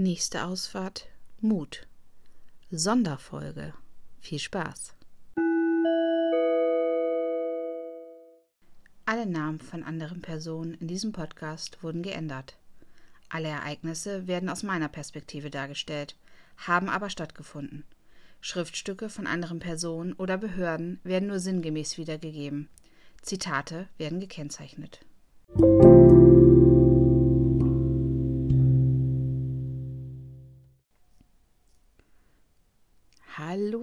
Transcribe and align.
Nächste 0.00 0.44
Ausfahrt 0.44 1.08
Mut. 1.40 1.88
Sonderfolge. 2.70 3.74
Viel 4.20 4.38
Spaß. 4.38 4.94
Alle 9.06 9.26
Namen 9.26 9.58
von 9.58 9.82
anderen 9.82 10.22
Personen 10.22 10.74
in 10.74 10.86
diesem 10.86 11.10
Podcast 11.10 11.82
wurden 11.82 12.02
geändert. 12.02 12.56
Alle 13.28 13.48
Ereignisse 13.48 14.28
werden 14.28 14.48
aus 14.48 14.62
meiner 14.62 14.88
Perspektive 14.88 15.50
dargestellt, 15.50 16.14
haben 16.58 16.88
aber 16.88 17.10
stattgefunden. 17.10 17.82
Schriftstücke 18.40 19.08
von 19.08 19.26
anderen 19.26 19.58
Personen 19.58 20.12
oder 20.12 20.38
Behörden 20.38 21.00
werden 21.02 21.26
nur 21.26 21.40
sinngemäß 21.40 21.98
wiedergegeben. 21.98 22.68
Zitate 23.22 23.88
werden 23.96 24.20
gekennzeichnet. 24.20 25.00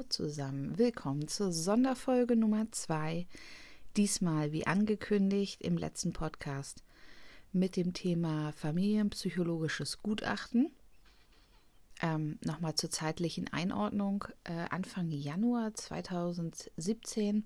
Zusammen, 0.10 0.78
willkommen 0.78 1.28
zur 1.28 1.52
Sonderfolge 1.52 2.36
Nummer 2.36 2.72
2. 2.72 3.26
Diesmal, 3.98 4.52
wie 4.52 4.68
angekündigt 4.68 5.62
im 5.62 5.78
letzten 5.78 6.14
Podcast, 6.14 6.84
mit 7.52 7.76
dem 7.76 7.94
Thema 7.94 8.52
familienpsychologisches 8.54 10.02
Gutachten. 10.04 10.72
Ähm, 12.02 12.38
Nochmal 12.44 12.76
zur 12.76 12.92
zeitlichen 12.92 13.52
Einordnung. 13.52 14.26
Äh, 14.44 14.68
Anfang 14.70 15.10
Januar 15.10 15.74
2017 15.74 17.46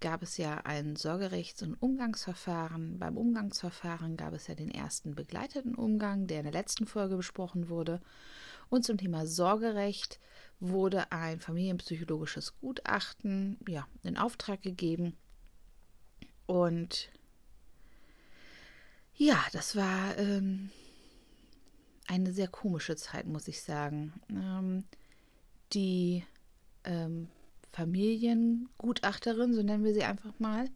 gab 0.00 0.22
es 0.22 0.36
ja 0.36 0.58
ein 0.64 0.94
Sorgerechts- 0.94 1.62
und 1.62 1.74
Umgangsverfahren. 1.74 2.98
Beim 2.98 3.16
Umgangsverfahren 3.16 4.16
gab 4.16 4.34
es 4.34 4.46
ja 4.46 4.54
den 4.54 4.70
ersten 4.70 5.16
begleiteten 5.16 5.74
Umgang, 5.74 6.28
der 6.28 6.38
in 6.38 6.44
der 6.44 6.52
letzten 6.52 6.86
Folge 6.86 7.16
besprochen 7.16 7.68
wurde. 7.68 8.00
Und 8.70 8.84
zum 8.84 8.98
Thema 8.98 9.26
Sorgerecht 9.26 10.20
wurde 10.60 11.12
ein 11.12 11.40
familienpsychologisches 11.40 12.58
Gutachten 12.60 13.58
ja, 13.68 13.86
in 14.02 14.16
Auftrag 14.16 14.62
gegeben. 14.62 15.16
Und 16.46 17.10
ja, 19.14 19.44
das 19.52 19.76
war 19.76 20.16
ähm, 20.18 20.70
eine 22.06 22.32
sehr 22.32 22.48
komische 22.48 22.96
Zeit, 22.96 23.26
muss 23.26 23.48
ich 23.48 23.62
sagen. 23.62 24.12
Ähm, 24.30 24.84
die 25.72 26.24
ähm, 26.84 27.28
Familiengutachterin, 27.72 29.54
so 29.54 29.62
nennen 29.62 29.84
wir 29.84 29.94
sie 29.94 30.04
einfach 30.04 30.38
mal, 30.38 30.68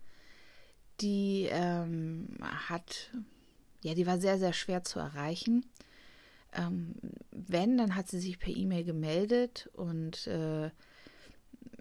die 1.01 1.49
ähm, 1.51 2.37
hat, 2.69 3.11
ja, 3.83 3.95
die 3.95 4.07
war 4.07 4.21
sehr, 4.21 4.39
sehr 4.39 4.53
schwer 4.53 4.85
zu 4.85 4.99
erreichen. 4.99 5.65
Ähm, 6.53 6.95
wenn, 7.31 7.79
dann 7.79 7.97
hat 7.97 8.09
sie 8.09 8.21
sich 8.21 8.39
per 8.39 8.55
E-Mail 8.55 8.85
gemeldet 8.85 9.71
und 9.73 10.27
äh, 10.27 10.71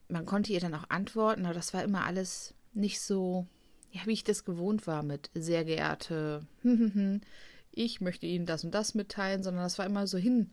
man 0.07 0.25
konnte 0.25 0.53
ihr 0.53 0.59
dann 0.59 0.75
auch 0.75 0.89
antworten, 0.89 1.45
aber 1.45 1.53
das 1.53 1.73
war 1.73 1.83
immer 1.83 2.05
alles 2.05 2.53
nicht 2.73 3.01
so, 3.01 3.47
ja, 3.91 4.01
wie 4.05 4.13
ich 4.13 4.23
das 4.23 4.45
gewohnt 4.45 4.87
war 4.87 5.03
mit 5.03 5.29
sehr 5.33 5.65
geehrte, 5.65 6.45
ich 7.71 8.01
möchte 8.01 8.25
Ihnen 8.25 8.45
das 8.45 8.63
und 8.63 8.73
das 8.73 8.95
mitteilen, 8.95 9.43
sondern 9.43 9.63
das 9.63 9.77
war 9.77 9.85
immer 9.85 10.07
so 10.07 10.17
hin, 10.17 10.51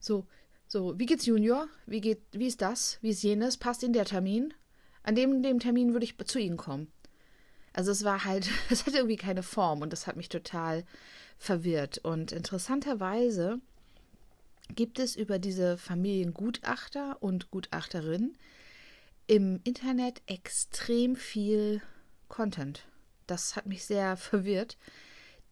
so, 0.00 0.26
so, 0.66 0.98
wie 0.98 1.06
geht's 1.06 1.26
Junior? 1.26 1.68
Wie 1.86 2.00
geht, 2.00 2.22
wie 2.30 2.46
ist 2.46 2.62
das? 2.62 2.98
Wie 3.02 3.10
ist 3.10 3.22
jenes? 3.22 3.56
Passt 3.56 3.82
Ihnen 3.82 3.92
der 3.92 4.04
Termin? 4.04 4.54
An 5.02 5.16
dem, 5.16 5.42
dem 5.42 5.58
Termin 5.58 5.92
würde 5.92 6.04
ich 6.04 6.16
zu 6.26 6.38
Ihnen 6.38 6.56
kommen. 6.56 6.86
Also 7.72 7.90
es 7.90 8.04
war 8.04 8.24
halt, 8.24 8.48
es 8.70 8.86
hatte 8.86 8.98
irgendwie 8.98 9.16
keine 9.16 9.42
Form 9.42 9.82
und 9.82 9.92
das 9.92 10.06
hat 10.06 10.16
mich 10.16 10.28
total 10.28 10.84
verwirrt. 11.38 11.98
Und 11.98 12.32
interessanterweise 12.32 13.60
gibt 14.74 14.98
es 14.98 15.16
über 15.16 15.38
diese 15.38 15.78
Familiengutachter 15.78 17.16
und 17.20 17.50
Gutachterin 17.50 18.36
im 19.26 19.60
Internet 19.64 20.22
extrem 20.26 21.16
viel 21.16 21.82
Content. 22.28 22.84
Das 23.26 23.56
hat 23.56 23.66
mich 23.66 23.84
sehr 23.84 24.16
verwirrt, 24.18 24.76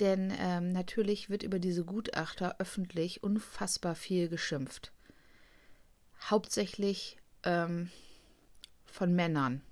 denn 0.01 0.33
ähm, 0.39 0.73
natürlich 0.73 1.31
wird 1.31 1.43
über 1.43 1.59
diese 1.59 1.85
Gutachter 1.85 2.57
öffentlich 2.59 3.23
unfassbar 3.23 3.95
viel 3.95 4.29
geschimpft 4.29 4.93
hauptsächlich 6.23 7.17
ähm, 7.45 7.91
von 8.87 9.15
Männern. 9.15 9.63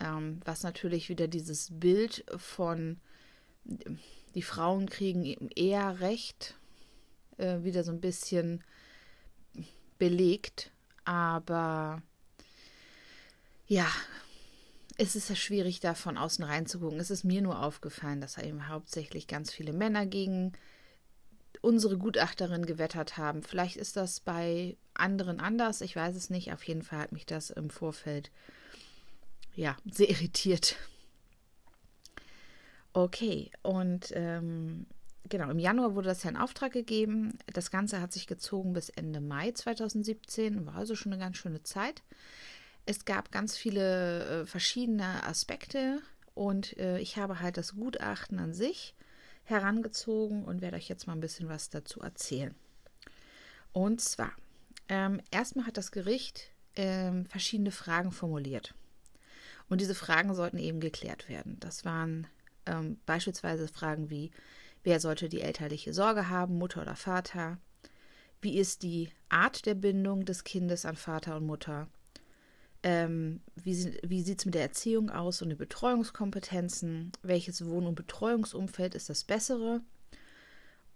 Ähm, 0.00 0.40
was 0.44 0.62
natürlich 0.62 1.08
wieder 1.08 1.28
dieses 1.28 1.68
Bild 1.72 2.24
von 2.36 3.00
die 4.34 4.42
Frauen 4.42 4.88
kriegen 4.88 5.24
eben 5.24 5.48
eher 5.48 6.00
Recht 6.00 6.54
äh, 7.38 7.62
wieder 7.62 7.84
so 7.84 7.92
ein 7.92 8.00
bisschen 8.00 8.62
belegt. 9.98 10.70
Aber 11.04 12.02
ja, 13.66 13.86
es 14.96 15.16
ist 15.16 15.28
ja 15.28 15.36
schwierig, 15.36 15.80
da 15.80 15.94
von 15.94 16.16
außen 16.16 16.44
reinzugucken. 16.44 17.00
Es 17.00 17.10
ist 17.10 17.24
mir 17.24 17.42
nur 17.42 17.62
aufgefallen, 17.62 18.20
dass 18.20 18.34
da 18.34 18.42
eben 18.42 18.68
hauptsächlich 18.68 19.26
ganz 19.26 19.52
viele 19.52 19.72
Männer 19.72 20.06
gegen 20.06 20.52
unsere 21.60 21.98
Gutachterin 21.98 22.66
gewettert 22.66 23.16
haben. 23.16 23.42
Vielleicht 23.42 23.76
ist 23.76 23.96
das 23.96 24.20
bei 24.20 24.76
anderen 24.94 25.40
anders, 25.40 25.80
ich 25.80 25.96
weiß 25.96 26.16
es 26.16 26.30
nicht. 26.30 26.52
Auf 26.52 26.62
jeden 26.64 26.82
Fall 26.82 27.00
hat 27.00 27.12
mich 27.12 27.26
das 27.26 27.50
im 27.50 27.70
Vorfeld 27.70 28.30
ja 29.58 29.76
sehr 29.90 30.08
irritiert. 30.08 30.76
Okay, 32.92 33.50
und 33.62 34.12
ähm, 34.14 34.86
genau, 35.28 35.50
im 35.50 35.58
Januar 35.58 35.94
wurde 35.94 36.08
das 36.08 36.22
ja 36.22 36.30
in 36.30 36.36
Auftrag 36.36 36.72
gegeben. 36.72 37.38
Das 37.52 37.70
Ganze 37.70 38.00
hat 38.00 38.12
sich 38.12 38.26
gezogen 38.26 38.72
bis 38.72 38.88
Ende 38.88 39.20
Mai 39.20 39.52
2017, 39.52 40.64
war 40.66 40.76
also 40.76 40.94
schon 40.94 41.12
eine 41.12 41.20
ganz 41.20 41.36
schöne 41.36 41.62
Zeit. 41.62 42.02
Es 42.86 43.04
gab 43.04 43.30
ganz 43.30 43.56
viele 43.56 44.42
äh, 44.42 44.46
verschiedene 44.46 45.24
Aspekte 45.24 46.00
und 46.34 46.76
äh, 46.78 46.98
ich 47.00 47.18
habe 47.18 47.40
halt 47.40 47.56
das 47.56 47.74
Gutachten 47.74 48.38
an 48.38 48.54
sich 48.54 48.94
herangezogen 49.44 50.44
und 50.44 50.60
werde 50.60 50.76
euch 50.76 50.88
jetzt 50.88 51.06
mal 51.06 51.14
ein 51.14 51.20
bisschen 51.20 51.48
was 51.48 51.68
dazu 51.68 52.00
erzählen. 52.00 52.54
Und 53.72 54.00
zwar, 54.00 54.32
ähm, 54.88 55.20
erstmal 55.30 55.66
hat 55.66 55.76
das 55.76 55.90
Gericht 55.90 56.50
ähm, 56.76 57.26
verschiedene 57.26 57.70
Fragen 57.70 58.12
formuliert. 58.12 58.74
Und 59.68 59.80
diese 59.80 59.94
Fragen 59.94 60.34
sollten 60.34 60.58
eben 60.58 60.80
geklärt 60.80 61.28
werden. 61.28 61.56
Das 61.60 61.84
waren 61.84 62.26
ähm, 62.66 62.98
beispielsweise 63.06 63.68
Fragen 63.68 64.10
wie, 64.10 64.30
wer 64.82 65.00
sollte 65.00 65.28
die 65.28 65.40
elterliche 65.40 65.92
Sorge 65.92 66.28
haben, 66.28 66.58
Mutter 66.58 66.82
oder 66.82 66.96
Vater? 66.96 67.58
Wie 68.40 68.58
ist 68.58 68.82
die 68.82 69.10
Art 69.28 69.66
der 69.66 69.74
Bindung 69.74 70.24
des 70.24 70.44
Kindes 70.44 70.84
an 70.84 70.96
Vater 70.96 71.36
und 71.36 71.46
Mutter? 71.46 71.88
Ähm, 72.84 73.40
wie 73.56 73.98
wie 74.04 74.22
sieht 74.22 74.38
es 74.38 74.46
mit 74.46 74.54
der 74.54 74.62
Erziehung 74.62 75.10
aus 75.10 75.42
und 75.42 75.48
den 75.48 75.58
Betreuungskompetenzen? 75.58 77.12
Welches 77.22 77.66
Wohn- 77.66 77.86
und 77.86 77.96
Betreuungsumfeld 77.96 78.94
ist 78.94 79.10
das 79.10 79.24
bessere? 79.24 79.82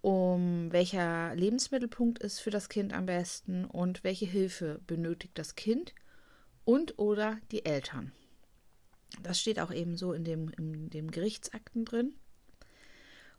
Um 0.00 0.70
welcher 0.72 1.34
Lebensmittelpunkt 1.34 2.20
ist 2.20 2.40
für 2.40 2.50
das 2.50 2.68
Kind 2.68 2.92
am 2.92 3.06
besten 3.06 3.64
und 3.64 4.04
welche 4.04 4.26
Hilfe 4.26 4.80
benötigt 4.86 5.38
das 5.38 5.54
Kind 5.54 5.94
und 6.64 6.98
oder 6.98 7.38
die 7.50 7.64
Eltern? 7.64 8.12
Das 9.22 9.40
steht 9.40 9.60
auch 9.60 9.72
eben 9.72 9.96
so 9.96 10.12
in 10.12 10.24
dem, 10.24 10.48
in 10.50 10.90
dem 10.90 11.10
Gerichtsakten 11.10 11.84
drin. 11.84 12.14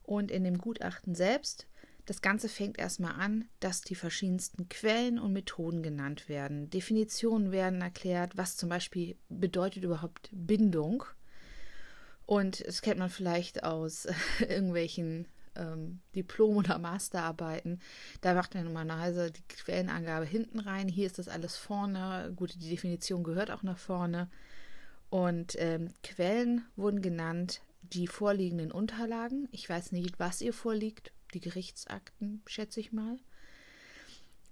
Und 0.04 0.32
in 0.32 0.44
dem 0.44 0.58
Gutachten 0.58 1.16
selbst 1.16 1.68
das 2.06 2.22
Ganze 2.22 2.50
fängt 2.50 2.78
erstmal 2.78 3.14
an, 3.14 3.46
dass 3.62 3.82
die 3.82 3.96
verschiedensten 3.96 4.68
Quellen 4.68 5.20
und 5.20 5.32
Methoden 5.32 5.84
genannt 5.84 6.28
werden. 6.28 6.70
Definitionen 6.70 7.52
werden 7.52 7.82
erklärt, 7.82 8.36
was 8.36 8.58
zum 8.58 8.68
Beispiel 8.70 9.16
bedeutet 9.30 9.84
überhaupt 9.84 10.30
Bindung. 10.34 11.06
Und 12.26 12.66
das 12.66 12.82
kennt 12.82 13.00
man 13.00 13.10
vielleicht 13.10 13.64
aus 13.64 14.08
irgendwelchen 14.40 15.28
ähm, 15.56 16.02
Diplom- 16.14 16.58
oder 16.58 16.78
Masterarbeiten. 16.78 17.80
Da 18.20 18.34
macht 18.34 18.54
man 18.54 18.66
normalerweise 18.66 19.32
die 19.32 19.44
Quellenangabe 19.48 20.26
hinten 20.26 20.60
rein. 20.60 20.90
Hier 20.90 21.06
ist 21.06 21.20
das 21.20 21.30
alles 21.30 21.56
vorne. 21.56 22.34
Gut, 22.36 22.56
die 22.56 22.70
Definition 22.70 23.24
gehört 23.24 23.50
auch 23.50 23.64
nach 23.64 23.78
vorne. 23.78 24.30
Und 25.14 25.56
ähm, 25.60 25.94
Quellen 26.02 26.66
wurden 26.76 27.04
genannt, 27.04 27.62
die 27.84 28.08
vorliegenden 28.08 28.72
Unterlagen. 28.72 29.48
Ich 29.52 29.70
weiß 29.70 29.92
nicht, 29.92 30.18
was 30.18 30.42
ihr 30.42 30.54
vorliegt, 30.54 31.12
die 31.36 31.40
Gerichtsakten, 31.40 32.42
schätze 32.48 32.80
ich 32.80 32.92
mal. 32.92 33.20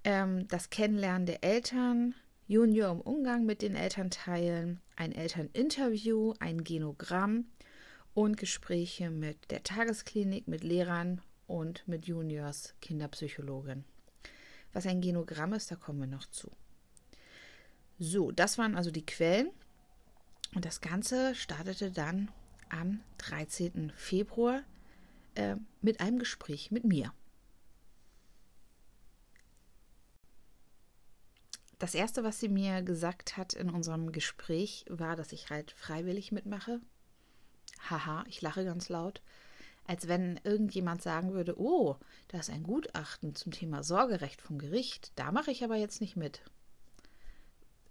Ähm, 0.04 0.46
das 0.46 0.70
Kennenlernen 0.70 1.26
der 1.26 1.42
Eltern, 1.42 2.14
Junior 2.46 2.92
im 2.92 3.00
Umgang 3.00 3.44
mit 3.44 3.60
den 3.60 3.74
Elternteilen, 3.74 4.78
ein 4.94 5.10
Elterninterview, 5.10 6.34
ein 6.38 6.62
Genogramm 6.62 7.46
und 8.14 8.36
Gespräche 8.36 9.10
mit 9.10 9.50
der 9.50 9.64
Tagesklinik, 9.64 10.46
mit 10.46 10.62
Lehrern 10.62 11.22
und 11.48 11.82
mit 11.88 12.06
Juniors 12.06 12.74
Kinderpsychologin. 12.80 13.82
Was 14.72 14.86
ein 14.86 15.00
Genogramm 15.00 15.54
ist, 15.54 15.72
da 15.72 15.74
kommen 15.74 15.98
wir 15.98 16.06
noch 16.06 16.26
zu. 16.26 16.52
So, 17.98 18.30
das 18.30 18.58
waren 18.58 18.76
also 18.76 18.92
die 18.92 19.04
Quellen. 19.04 19.50
Und 20.54 20.64
das 20.64 20.80
Ganze 20.80 21.34
startete 21.34 21.90
dann 21.90 22.30
am 22.68 23.00
13. 23.18 23.92
Februar 23.96 24.62
äh, 25.34 25.56
mit 25.80 26.00
einem 26.00 26.18
Gespräch 26.18 26.70
mit 26.70 26.84
mir. 26.84 27.12
Das 31.78 31.94
erste, 31.94 32.22
was 32.22 32.38
sie 32.38 32.48
mir 32.48 32.82
gesagt 32.82 33.36
hat 33.36 33.54
in 33.54 33.68
unserem 33.68 34.12
Gespräch, 34.12 34.84
war, 34.88 35.16
dass 35.16 35.32
ich 35.32 35.50
halt 35.50 35.72
freiwillig 35.72 36.30
mitmache. 36.30 36.80
Haha, 37.90 38.24
ich 38.28 38.40
lache 38.40 38.64
ganz 38.64 38.88
laut. 38.88 39.20
Als 39.84 40.06
wenn 40.06 40.38
irgendjemand 40.44 41.02
sagen 41.02 41.32
würde: 41.32 41.58
Oh, 41.58 41.96
da 42.28 42.38
ist 42.38 42.50
ein 42.50 42.62
Gutachten 42.62 43.34
zum 43.34 43.50
Thema 43.50 43.82
Sorgerecht 43.82 44.40
vom 44.40 44.58
Gericht. 44.58 45.10
Da 45.16 45.32
mache 45.32 45.50
ich 45.50 45.64
aber 45.64 45.74
jetzt 45.74 46.00
nicht 46.00 46.14
mit. 46.14 46.42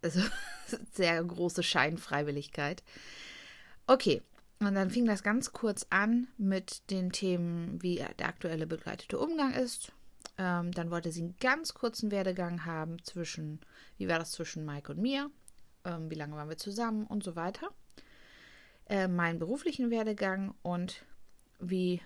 Also. 0.02 0.22
sehr 0.94 1.24
große 1.24 1.64
Scheinfreiwilligkeit. 1.64 2.84
Okay, 3.88 4.22
und 4.60 4.76
dann 4.76 4.92
fing 4.92 5.06
das 5.06 5.24
ganz 5.24 5.54
kurz 5.54 5.88
an 5.90 6.28
mit 6.38 6.90
den 6.92 7.12
Themen, 7.12 7.82
wie 7.82 7.96
der 8.20 8.28
aktuelle 8.28 8.68
begleitete 8.68 9.18
Umgang 9.18 9.54
ist. 9.54 9.92
Ähm, 10.38 10.72
dann 10.72 10.92
wollte 10.92 11.12
sie 11.12 11.22
einen 11.22 11.36
ganz 11.40 11.74
kurzen 11.74 12.12
Werdegang 12.12 12.66
haben 12.66 13.04
zwischen, 13.04 13.60
wie 13.98 14.08
war 14.08 14.20
das 14.20 14.32
zwischen 14.32 14.66
Mike 14.66 14.92
und 14.92 15.02
mir, 15.02 15.32
ähm, 15.84 16.12
wie 16.12 16.16
lange 16.16 16.36
waren 16.36 16.50
wir 16.50 16.58
zusammen 16.58 17.08
und 17.08 17.24
so 17.24 17.36
weiter. 17.36 17.70
Äh, 18.86 19.08
meinen 19.08 19.40
beruflichen 19.40 19.90
Werdegang 19.90 20.54
und 20.62 21.06
wie 21.60 22.02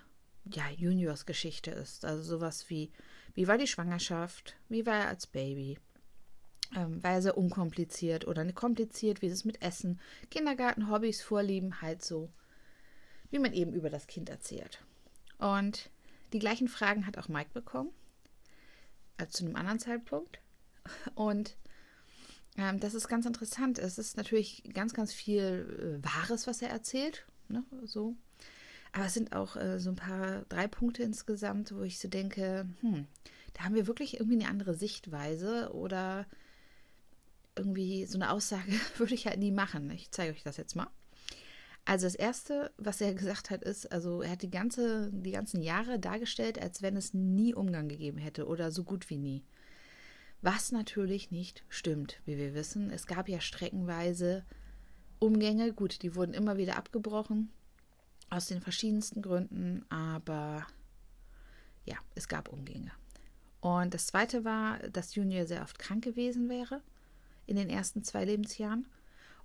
ja, 0.45 0.69
Juniors 0.69 1.25
Geschichte 1.25 1.71
ist. 1.71 2.05
Also 2.05 2.23
sowas 2.23 2.69
wie, 2.69 2.91
wie 3.33 3.47
war 3.47 3.57
die 3.57 3.67
Schwangerschaft, 3.67 4.55
wie 4.69 4.85
war 4.85 4.95
er 4.95 5.07
als 5.09 5.27
Baby, 5.27 5.77
ähm, 6.75 7.03
war 7.03 7.13
er 7.13 7.21
sehr 7.21 7.37
unkompliziert 7.37 8.27
oder 8.27 8.43
nicht 8.43 8.55
kompliziert, 8.55 9.21
wie 9.21 9.27
ist 9.27 9.33
es 9.33 9.45
mit 9.45 9.61
Essen, 9.61 9.99
Kindergarten, 10.29 10.89
Hobbys, 10.89 11.21
Vorlieben, 11.21 11.81
halt 11.81 12.03
so 12.03 12.29
wie 13.35 13.39
man 13.39 13.53
eben 13.53 13.73
über 13.73 13.89
das 13.89 14.07
Kind 14.07 14.29
erzählt. 14.29 14.81
Und 15.39 15.89
die 16.33 16.39
gleichen 16.39 16.67
Fragen 16.67 17.05
hat 17.05 17.17
auch 17.17 17.27
Mike 17.27 17.49
bekommen, 17.53 17.89
also 19.17 19.31
zu 19.31 19.45
einem 19.45 19.55
anderen 19.55 19.79
Zeitpunkt. 19.79 20.39
Und 21.15 21.57
ähm, 22.57 22.79
das 22.79 22.93
ist 22.93 23.07
ganz 23.07 23.25
interessant. 23.25 23.79
Es 23.79 23.97
ist 23.97 24.17
natürlich 24.17 24.63
ganz, 24.73 24.93
ganz 24.93 25.13
viel 25.13 25.99
äh, 26.01 26.05
Wahres, 26.05 26.47
was 26.47 26.61
er 26.61 26.69
erzählt. 26.69 27.25
Ne, 27.49 27.63
so. 27.83 28.15
Aber 28.93 29.05
es 29.05 29.13
sind 29.13 29.35
auch 29.35 29.57
äh, 29.57 29.79
so 29.79 29.89
ein 29.89 29.97
paar, 29.97 30.45
drei 30.47 30.67
Punkte 30.67 31.03
insgesamt, 31.03 31.75
wo 31.75 31.81
ich 31.81 31.99
so 31.99 32.07
denke, 32.07 32.67
hm, 32.79 33.05
da 33.53 33.63
haben 33.63 33.75
wir 33.75 33.87
wirklich 33.87 34.19
irgendwie 34.19 34.39
eine 34.39 34.49
andere 34.49 34.73
Sichtweise 34.73 35.73
oder 35.73 36.25
irgendwie 37.55 38.05
so 38.05 38.17
eine 38.17 38.31
Aussage 38.31 38.71
würde 38.97 39.13
ich 39.13 39.27
halt 39.27 39.39
nie 39.39 39.51
machen. 39.51 39.89
Ich 39.91 40.11
zeige 40.11 40.33
euch 40.33 40.43
das 40.43 40.57
jetzt 40.57 40.75
mal. 40.75 40.87
Also 41.85 42.07
das 42.07 42.15
Erste, 42.15 42.71
was 42.77 42.99
er 42.99 43.13
gesagt 43.13 43.51
hat, 43.51 43.61
ist, 43.61 43.91
also 43.91 44.23
er 44.23 44.31
hat 44.31 44.41
die, 44.41 44.49
ganze, 44.49 45.11
die 45.13 45.31
ganzen 45.31 45.61
Jahre 45.61 45.99
dargestellt, 45.99 46.59
als 46.59 46.81
wenn 46.81 46.97
es 46.97 47.13
nie 47.13 47.53
Umgang 47.53 47.87
gegeben 47.87 48.17
hätte 48.17 48.47
oder 48.47 48.71
so 48.71 48.83
gut 48.83 49.09
wie 49.11 49.17
nie. 49.17 49.43
Was 50.41 50.71
natürlich 50.71 51.29
nicht 51.29 51.63
stimmt, 51.69 52.21
wie 52.25 52.37
wir 52.37 52.55
wissen. 52.55 52.89
Es 52.89 53.05
gab 53.05 53.29
ja 53.29 53.39
streckenweise 53.39 54.45
Umgänge, 55.19 55.73
gut, 55.73 56.01
die 56.01 56.15
wurden 56.15 56.33
immer 56.33 56.57
wieder 56.57 56.75
abgebrochen, 56.75 57.51
aus 58.31 58.47
den 58.47 58.61
verschiedensten 58.61 59.21
Gründen, 59.21 59.85
aber 59.89 60.65
ja, 61.85 61.97
es 62.15 62.27
gab 62.27 62.49
Umgänge. 62.49 62.91
Und 63.61 63.93
das 63.93 64.07
Zweite 64.07 64.43
war, 64.43 64.79
dass 64.89 65.15
Junior 65.15 65.45
sehr 65.45 65.61
oft 65.61 65.77
krank 65.77 66.03
gewesen 66.03 66.49
wäre 66.49 66.81
in 67.45 67.55
den 67.55 67.69
ersten 67.69 68.03
zwei 68.03 68.25
Lebensjahren 68.25 68.87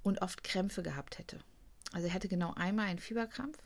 und 0.02 0.23
oft 0.23 0.44
Krämpfe 0.44 0.82
gehabt 0.82 1.19
hätte. 1.19 1.38
Also 1.93 2.08
er 2.08 2.14
hatte 2.14 2.29
genau 2.29 2.55
einmal 2.55 2.87
einen 2.87 2.99
Fieberkrampf. 2.99 3.58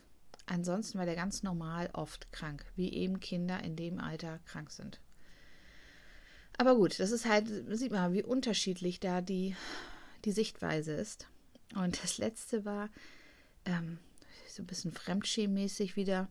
Ansonsten 0.47 0.97
war 0.97 1.05
der 1.05 1.15
ganz 1.15 1.43
normal 1.43 1.89
oft 1.93 2.31
krank, 2.31 2.65
wie 2.75 2.93
eben 2.93 3.19
Kinder 3.19 3.63
in 3.63 3.75
dem 3.75 3.99
Alter 3.99 4.39
krank 4.45 4.71
sind. 4.71 4.99
Aber 6.57 6.75
gut, 6.75 6.99
das 6.99 7.11
ist 7.11 7.25
halt, 7.25 7.49
sieht 7.77 7.91
man, 7.91 8.13
wie 8.13 8.23
unterschiedlich 8.23 8.99
da 8.99 9.21
die, 9.21 9.55
die 10.23 10.31
Sichtweise 10.31 10.93
ist. 10.93 11.27
Und 11.75 12.01
das 12.03 12.17
letzte 12.17 12.63
war 12.63 12.89
ähm, 13.65 13.97
so 14.47 14.63
ein 14.63 14.67
bisschen 14.67 14.91
fremdschämmäßig 14.91 15.95
wieder. 15.95 16.29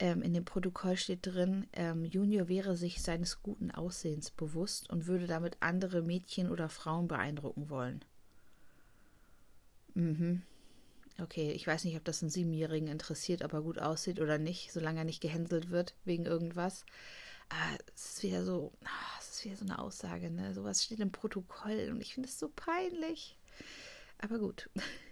Ähm, 0.00 0.22
in 0.22 0.32
dem 0.32 0.44
Protokoll 0.44 0.96
steht 0.96 1.26
drin, 1.26 1.66
ähm, 1.72 2.04
Junior 2.04 2.48
wäre 2.48 2.76
sich 2.76 3.02
seines 3.02 3.42
guten 3.42 3.70
Aussehens 3.72 4.30
bewusst 4.30 4.90
und 4.90 5.06
würde 5.06 5.26
damit 5.26 5.56
andere 5.60 6.02
Mädchen 6.02 6.50
oder 6.50 6.68
Frauen 6.68 7.08
beeindrucken 7.08 7.68
wollen. 7.68 8.04
Mhm. 9.94 10.42
Okay, 11.20 11.50
ich 11.50 11.66
weiß 11.66 11.84
nicht, 11.84 11.96
ob 11.96 12.04
das 12.04 12.22
einen 12.22 12.30
Siebenjährigen 12.30 12.88
interessiert, 12.88 13.42
ob 13.42 13.52
er 13.52 13.62
gut 13.62 13.80
aussieht 13.80 14.20
oder 14.20 14.38
nicht, 14.38 14.72
solange 14.72 15.00
er 15.00 15.04
nicht 15.04 15.20
gehänselt 15.20 15.70
wird 15.70 15.96
wegen 16.04 16.26
irgendwas. 16.26 16.84
Aber 17.48 17.78
es 17.94 18.14
ist 18.14 18.22
wieder 18.22 18.44
so, 18.44 18.72
ah, 18.84 19.18
es 19.18 19.30
ist 19.30 19.44
wieder 19.44 19.56
so 19.56 19.64
eine 19.64 19.78
Aussage, 19.80 20.30
ne? 20.30 20.54
Sowas 20.54 20.84
steht 20.84 21.00
im 21.00 21.10
Protokoll 21.10 21.88
und 21.90 22.00
ich 22.00 22.14
finde 22.14 22.28
es 22.28 22.38
so 22.38 22.48
peinlich. 22.54 23.36
Aber 24.18 24.38
gut. 24.38 24.70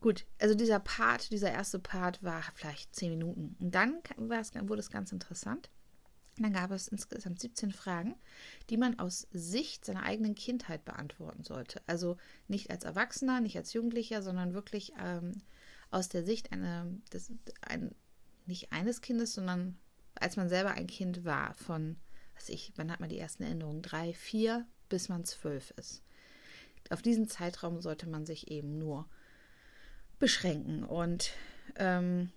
gut, 0.00 0.26
also 0.38 0.54
dieser 0.54 0.80
Part, 0.80 1.30
dieser 1.30 1.50
erste 1.50 1.78
Part 1.78 2.22
war 2.22 2.42
vielleicht 2.54 2.94
zehn 2.94 3.10
Minuten. 3.10 3.56
Und 3.58 3.74
dann 3.74 3.98
wurde 4.62 4.80
es 4.80 4.90
ganz 4.90 5.12
interessant. 5.12 5.70
Dann 6.38 6.52
gab 6.54 6.70
es 6.70 6.88
insgesamt 6.88 7.40
17 7.40 7.70
Fragen, 7.72 8.14
die 8.70 8.78
man 8.78 8.98
aus 8.98 9.26
Sicht 9.32 9.84
seiner 9.84 10.04
eigenen 10.04 10.34
Kindheit 10.34 10.84
beantworten 10.84 11.44
sollte. 11.44 11.82
Also 11.86 12.16
nicht 12.48 12.70
als 12.70 12.84
Erwachsener, 12.84 13.40
nicht 13.40 13.56
als 13.56 13.72
Jugendlicher, 13.74 14.22
sondern 14.22 14.54
wirklich 14.54 14.92
ähm, 14.98 15.42
aus 15.90 16.08
der 16.08 16.24
Sicht 16.24 16.52
einer, 16.52 16.86
des, 17.12 17.30
ein, 17.60 17.94
nicht 18.46 18.72
eines 18.72 19.02
Kindes, 19.02 19.34
sondern 19.34 19.76
als 20.14 20.36
man 20.36 20.48
selber 20.48 20.70
ein 20.70 20.86
Kind 20.86 21.24
war, 21.24 21.54
von, 21.54 21.96
was 22.34 22.48
ich, 22.48 22.72
wann 22.76 22.90
hat 22.90 23.00
man 23.00 23.10
die 23.10 23.18
ersten 23.18 23.42
Erinnerungen? 23.42 23.82
Drei, 23.82 24.14
vier, 24.14 24.66
bis 24.88 25.08
man 25.08 25.24
zwölf 25.24 25.72
ist. 25.72 26.02
Auf 26.88 27.02
diesen 27.02 27.28
Zeitraum 27.28 27.80
sollte 27.82 28.08
man 28.08 28.24
sich 28.24 28.50
eben 28.50 28.78
nur 28.78 29.08
beschränken. 30.20 30.84
Und 30.84 31.32
ähm, 31.76 32.30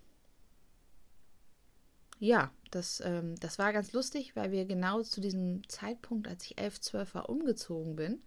ja, 2.17 2.51
das, 2.71 3.01
ähm, 3.05 3.35
das 3.39 3.59
war 3.59 3.71
ganz 3.73 3.93
lustig, 3.93 4.35
weil 4.35 4.51
wir 4.51 4.65
genau 4.65 5.03
zu 5.03 5.21
diesem 5.21 5.67
Zeitpunkt, 5.69 6.27
als 6.27 6.45
ich 6.45 6.57
elf, 6.57 6.81
zwölf 6.81 7.13
war, 7.13 7.29
umgezogen 7.29 7.95
bin. 7.95 8.23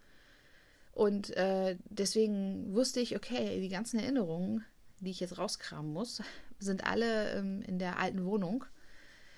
Und 0.93 1.37
äh, 1.37 1.77
deswegen 1.91 2.73
wusste 2.73 3.01
ich, 3.01 3.17
okay, 3.17 3.61
die 3.61 3.69
ganzen 3.69 3.99
Erinnerungen, 3.99 4.65
die 5.01 5.11
ich 5.11 5.21
jetzt 5.21 5.37
rauskramen 5.37 5.93
muss, 5.93 6.23
sind 6.59 6.85
alle 6.85 7.33
ähm, 7.33 7.63
in 7.63 7.79
der 7.79 7.99
alten 7.99 8.25
Wohnung 8.25 8.65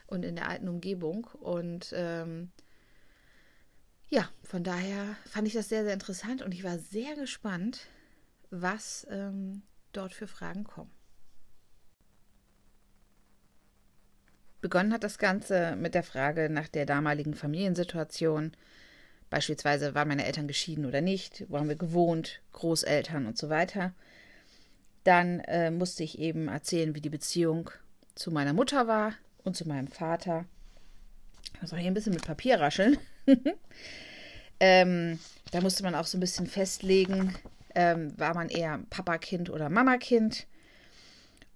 und 0.06 0.24
in 0.24 0.36
der 0.36 0.48
alten 0.48 0.68
Umgebung. 0.68 1.26
Und 1.40 1.92
ähm, 1.96 2.50
ja, 4.08 4.28
von 4.42 4.62
daher 4.64 5.16
fand 5.24 5.48
ich 5.48 5.54
das 5.54 5.68
sehr, 5.68 5.84
sehr 5.84 5.94
interessant 5.94 6.42
und 6.42 6.52
ich 6.52 6.64
war 6.64 6.78
sehr 6.78 7.14
gespannt, 7.14 7.86
was 8.50 9.06
ähm, 9.10 9.62
dort 9.92 10.12
für 10.12 10.26
Fragen 10.26 10.64
kommen. 10.64 10.90
Begonnen 14.60 14.92
hat 14.92 15.04
das 15.04 15.18
Ganze 15.18 15.76
mit 15.76 15.94
der 15.94 16.02
Frage 16.02 16.50
nach 16.50 16.68
der 16.68 16.84
damaligen 16.84 17.34
Familiensituation. 17.34 18.52
Beispielsweise 19.30 19.94
waren 19.94 20.08
meine 20.08 20.24
Eltern 20.26 20.48
geschieden 20.48 20.84
oder 20.84 21.00
nicht, 21.00 21.44
wo 21.48 21.58
haben 21.58 21.68
wir 21.68 21.76
gewohnt, 21.76 22.40
Großeltern 22.52 23.26
und 23.26 23.38
so 23.38 23.50
weiter. 23.50 23.92
Dann 25.04 25.40
äh, 25.40 25.70
musste 25.70 26.02
ich 26.02 26.18
eben 26.18 26.48
erzählen, 26.48 26.94
wie 26.94 27.00
die 27.00 27.08
Beziehung 27.08 27.70
zu 28.14 28.32
meiner 28.32 28.52
Mutter 28.52 28.88
war 28.88 29.14
und 29.44 29.56
zu 29.56 29.68
meinem 29.68 29.88
Vater. 29.88 30.44
Ich 31.54 31.62
muss 31.62 31.70
hier 31.70 31.86
ein 31.86 31.94
bisschen 31.94 32.14
mit 32.14 32.26
Papier 32.26 32.60
rascheln. 32.60 32.98
ähm, 34.60 35.20
da 35.52 35.60
musste 35.60 35.84
man 35.84 35.94
auch 35.94 36.06
so 36.06 36.18
ein 36.18 36.20
bisschen 36.20 36.46
festlegen, 36.46 37.34
ähm, 37.78 38.12
war 38.18 38.34
man 38.34 38.48
eher 38.48 38.80
Papa-Kind 38.90 39.50
oder 39.50 39.68
Mama-Kind. 39.68 40.48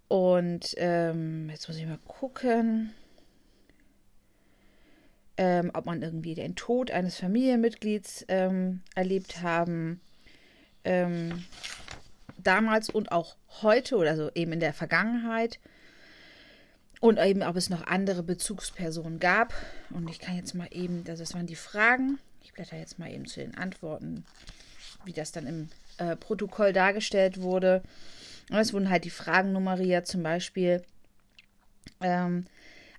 Und 0.06 0.72
ähm, 0.76 1.50
jetzt 1.50 1.66
muss 1.66 1.76
ich 1.76 1.84
mal 1.84 1.98
gucken, 2.06 2.94
ähm, 5.36 5.72
ob 5.74 5.84
man 5.84 6.00
irgendwie 6.00 6.36
den 6.36 6.54
Tod 6.54 6.92
eines 6.92 7.16
Familienmitglieds 7.16 8.24
ähm, 8.28 8.82
erlebt 8.94 9.42
haben. 9.42 10.00
Ähm, 10.84 11.44
damals 12.38 12.88
und 12.88 13.10
auch 13.10 13.34
heute 13.62 13.96
oder 13.96 14.16
so 14.16 14.30
eben 14.36 14.52
in 14.52 14.60
der 14.60 14.74
Vergangenheit. 14.74 15.58
Und 17.00 17.18
eben, 17.18 17.42
ob 17.42 17.56
es 17.56 17.68
noch 17.68 17.84
andere 17.84 18.22
Bezugspersonen 18.22 19.18
gab. 19.18 19.54
Und 19.90 20.08
ich 20.08 20.20
kann 20.20 20.36
jetzt 20.36 20.54
mal 20.54 20.68
eben, 20.70 21.02
das 21.02 21.34
waren 21.34 21.48
die 21.48 21.56
Fragen. 21.56 22.20
Ich 22.42 22.52
blätter 22.52 22.78
jetzt 22.78 23.00
mal 23.00 23.10
eben 23.10 23.26
zu 23.26 23.40
den 23.40 23.56
Antworten, 23.56 24.24
wie 25.04 25.12
das 25.12 25.32
dann 25.32 25.48
im 25.48 25.68
äh, 25.98 26.16
Protokoll 26.16 26.72
dargestellt 26.72 27.40
wurde. 27.40 27.82
Es 28.50 28.72
wurden 28.72 28.90
halt 28.90 29.04
die 29.04 29.10
Fragen 29.10 29.52
nummeriert, 29.52 30.06
zum 30.06 30.22
Beispiel 30.22 30.82
ähm, 32.00 32.46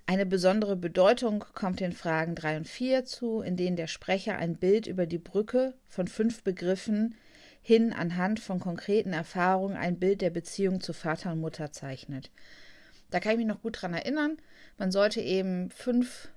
eine 0.06 0.26
besondere 0.26 0.76
Bedeutung 0.76 1.44
kommt 1.54 1.80
den 1.80 1.92
Fragen 1.92 2.34
3 2.34 2.58
und 2.58 2.68
4 2.68 3.04
zu, 3.04 3.40
in 3.40 3.56
denen 3.56 3.76
der 3.76 3.86
Sprecher 3.86 4.36
ein 4.36 4.56
Bild 4.56 4.86
über 4.86 5.06
die 5.06 5.18
Brücke 5.18 5.74
von 5.88 6.08
fünf 6.08 6.42
Begriffen 6.42 7.14
hin 7.62 7.94
anhand 7.94 8.40
von 8.40 8.60
konkreten 8.60 9.14
Erfahrungen 9.14 9.76
ein 9.76 9.98
Bild 9.98 10.20
der 10.20 10.28
Beziehung 10.28 10.80
zu 10.82 10.92
Vater 10.92 11.32
und 11.32 11.40
Mutter 11.40 11.72
zeichnet. 11.72 12.30
Da 13.10 13.20
kann 13.20 13.32
ich 13.32 13.38
mich 13.38 13.46
noch 13.46 13.62
gut 13.62 13.80
dran 13.80 13.94
erinnern. 13.94 14.36
Man 14.76 14.92
sollte 14.92 15.22
eben 15.22 15.70
fünf 15.70 16.28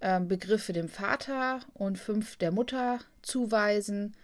äh, 0.00 0.18
Begriffe 0.20 0.72
dem 0.72 0.88
Vater 0.88 1.60
und 1.74 1.98
fünf 1.98 2.34
der 2.36 2.50
Mutter 2.50 2.98
zuweisen 3.22 4.16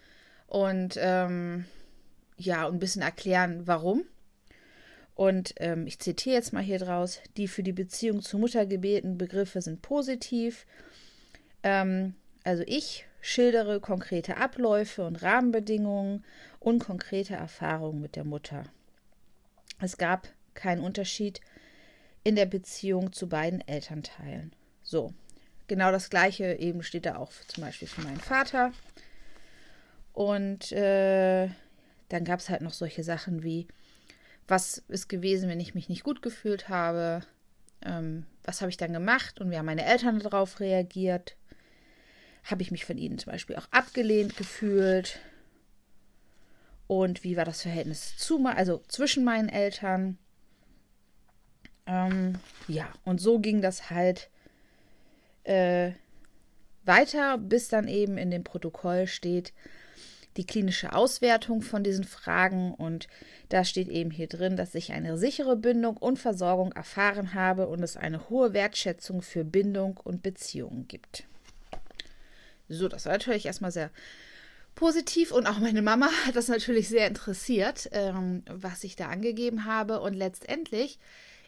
und 0.52 0.98
ähm, 1.00 1.64
ja, 2.36 2.68
ein 2.68 2.78
bisschen 2.78 3.00
erklären, 3.00 3.66
warum. 3.66 4.04
Und 5.14 5.54
ähm, 5.60 5.86
ich 5.86 5.98
zitiere 5.98 6.36
jetzt 6.36 6.52
mal 6.52 6.62
hier 6.62 6.78
draus, 6.78 7.20
die 7.38 7.48
für 7.48 7.62
die 7.62 7.72
Beziehung 7.72 8.20
zur 8.20 8.40
Mutter 8.40 8.66
gebeten 8.66 9.16
Begriffe 9.16 9.62
sind 9.62 9.80
positiv. 9.80 10.66
Ähm, 11.62 12.16
also 12.44 12.64
ich 12.66 13.06
schildere 13.22 13.80
konkrete 13.80 14.36
Abläufe 14.36 15.06
und 15.06 15.22
Rahmenbedingungen 15.22 16.22
und 16.60 16.80
konkrete 16.80 17.32
Erfahrungen 17.32 18.02
mit 18.02 18.14
der 18.14 18.24
Mutter. 18.24 18.64
Es 19.80 19.96
gab 19.96 20.28
keinen 20.52 20.82
Unterschied 20.82 21.40
in 22.24 22.36
der 22.36 22.46
Beziehung 22.46 23.14
zu 23.14 23.26
beiden 23.26 23.66
Elternteilen. 23.66 24.52
So, 24.82 25.14
genau 25.66 25.90
das 25.92 26.10
gleiche 26.10 26.52
eben 26.56 26.82
steht 26.82 27.06
da 27.06 27.16
auch 27.16 27.32
zum 27.48 27.64
Beispiel 27.64 27.88
für 27.88 28.02
meinen 28.02 28.20
Vater. 28.20 28.72
Und 30.12 30.72
äh, 30.72 31.48
dann 32.08 32.24
gab 32.24 32.40
es 32.40 32.50
halt 32.50 32.60
noch 32.60 32.74
solche 32.74 33.02
Sachen 33.02 33.42
wie, 33.42 33.66
was 34.46 34.78
ist 34.88 35.08
gewesen, 35.08 35.48
wenn 35.48 35.60
ich 35.60 35.74
mich 35.74 35.88
nicht 35.88 36.04
gut 36.04 36.22
gefühlt 36.22 36.68
habe? 36.68 37.22
Ähm, 37.84 38.26
was 38.44 38.60
habe 38.60 38.70
ich 38.70 38.76
dann 38.76 38.92
gemacht 38.92 39.40
und 39.40 39.50
wie 39.50 39.56
haben 39.56 39.66
meine 39.66 39.84
Eltern 39.84 40.18
darauf 40.18 40.60
reagiert? 40.60 41.36
Habe 42.44 42.62
ich 42.62 42.70
mich 42.70 42.84
von 42.84 42.98
ihnen 42.98 43.18
zum 43.18 43.32
Beispiel 43.32 43.56
auch 43.56 43.66
abgelehnt 43.70 44.36
gefühlt? 44.36 45.20
Und 46.86 47.24
wie 47.24 47.36
war 47.36 47.44
das 47.44 47.62
Verhältnis 47.62 48.16
zu, 48.18 48.44
also 48.46 48.82
zwischen 48.88 49.24
meinen 49.24 49.48
Eltern? 49.48 50.18
Ähm, 51.86 52.38
ja, 52.68 52.92
und 53.04 53.20
so 53.20 53.38
ging 53.38 53.62
das 53.62 53.90
halt 53.90 54.28
äh, 55.44 55.92
weiter, 56.84 57.38
bis 57.38 57.68
dann 57.68 57.88
eben 57.88 58.18
in 58.18 58.30
dem 58.30 58.44
Protokoll 58.44 59.06
steht, 59.06 59.52
die 60.36 60.46
klinische 60.46 60.92
Auswertung 60.94 61.62
von 61.62 61.84
diesen 61.84 62.04
Fragen. 62.04 62.74
Und 62.74 63.08
da 63.48 63.64
steht 63.64 63.88
eben 63.88 64.10
hier 64.10 64.28
drin, 64.28 64.56
dass 64.56 64.74
ich 64.74 64.92
eine 64.92 65.18
sichere 65.18 65.56
Bindung 65.56 65.96
und 65.96 66.18
Versorgung 66.18 66.72
erfahren 66.72 67.34
habe 67.34 67.68
und 67.68 67.82
es 67.82 67.96
eine 67.96 68.28
hohe 68.28 68.52
Wertschätzung 68.52 69.22
für 69.22 69.44
Bindung 69.44 69.98
und 70.02 70.22
Beziehungen 70.22 70.88
gibt. 70.88 71.24
So, 72.68 72.88
das 72.88 73.06
war 73.06 73.12
natürlich 73.12 73.46
erstmal 73.46 73.72
sehr 73.72 73.90
positiv. 74.74 75.32
Und 75.32 75.46
auch 75.46 75.58
meine 75.58 75.82
Mama 75.82 76.10
hat 76.26 76.36
das 76.36 76.48
natürlich 76.48 76.88
sehr 76.88 77.06
interessiert, 77.06 77.88
ähm, 77.92 78.42
was 78.46 78.84
ich 78.84 78.96
da 78.96 79.08
angegeben 79.08 79.64
habe. 79.64 80.00
Und 80.00 80.14
letztendlich 80.14 80.98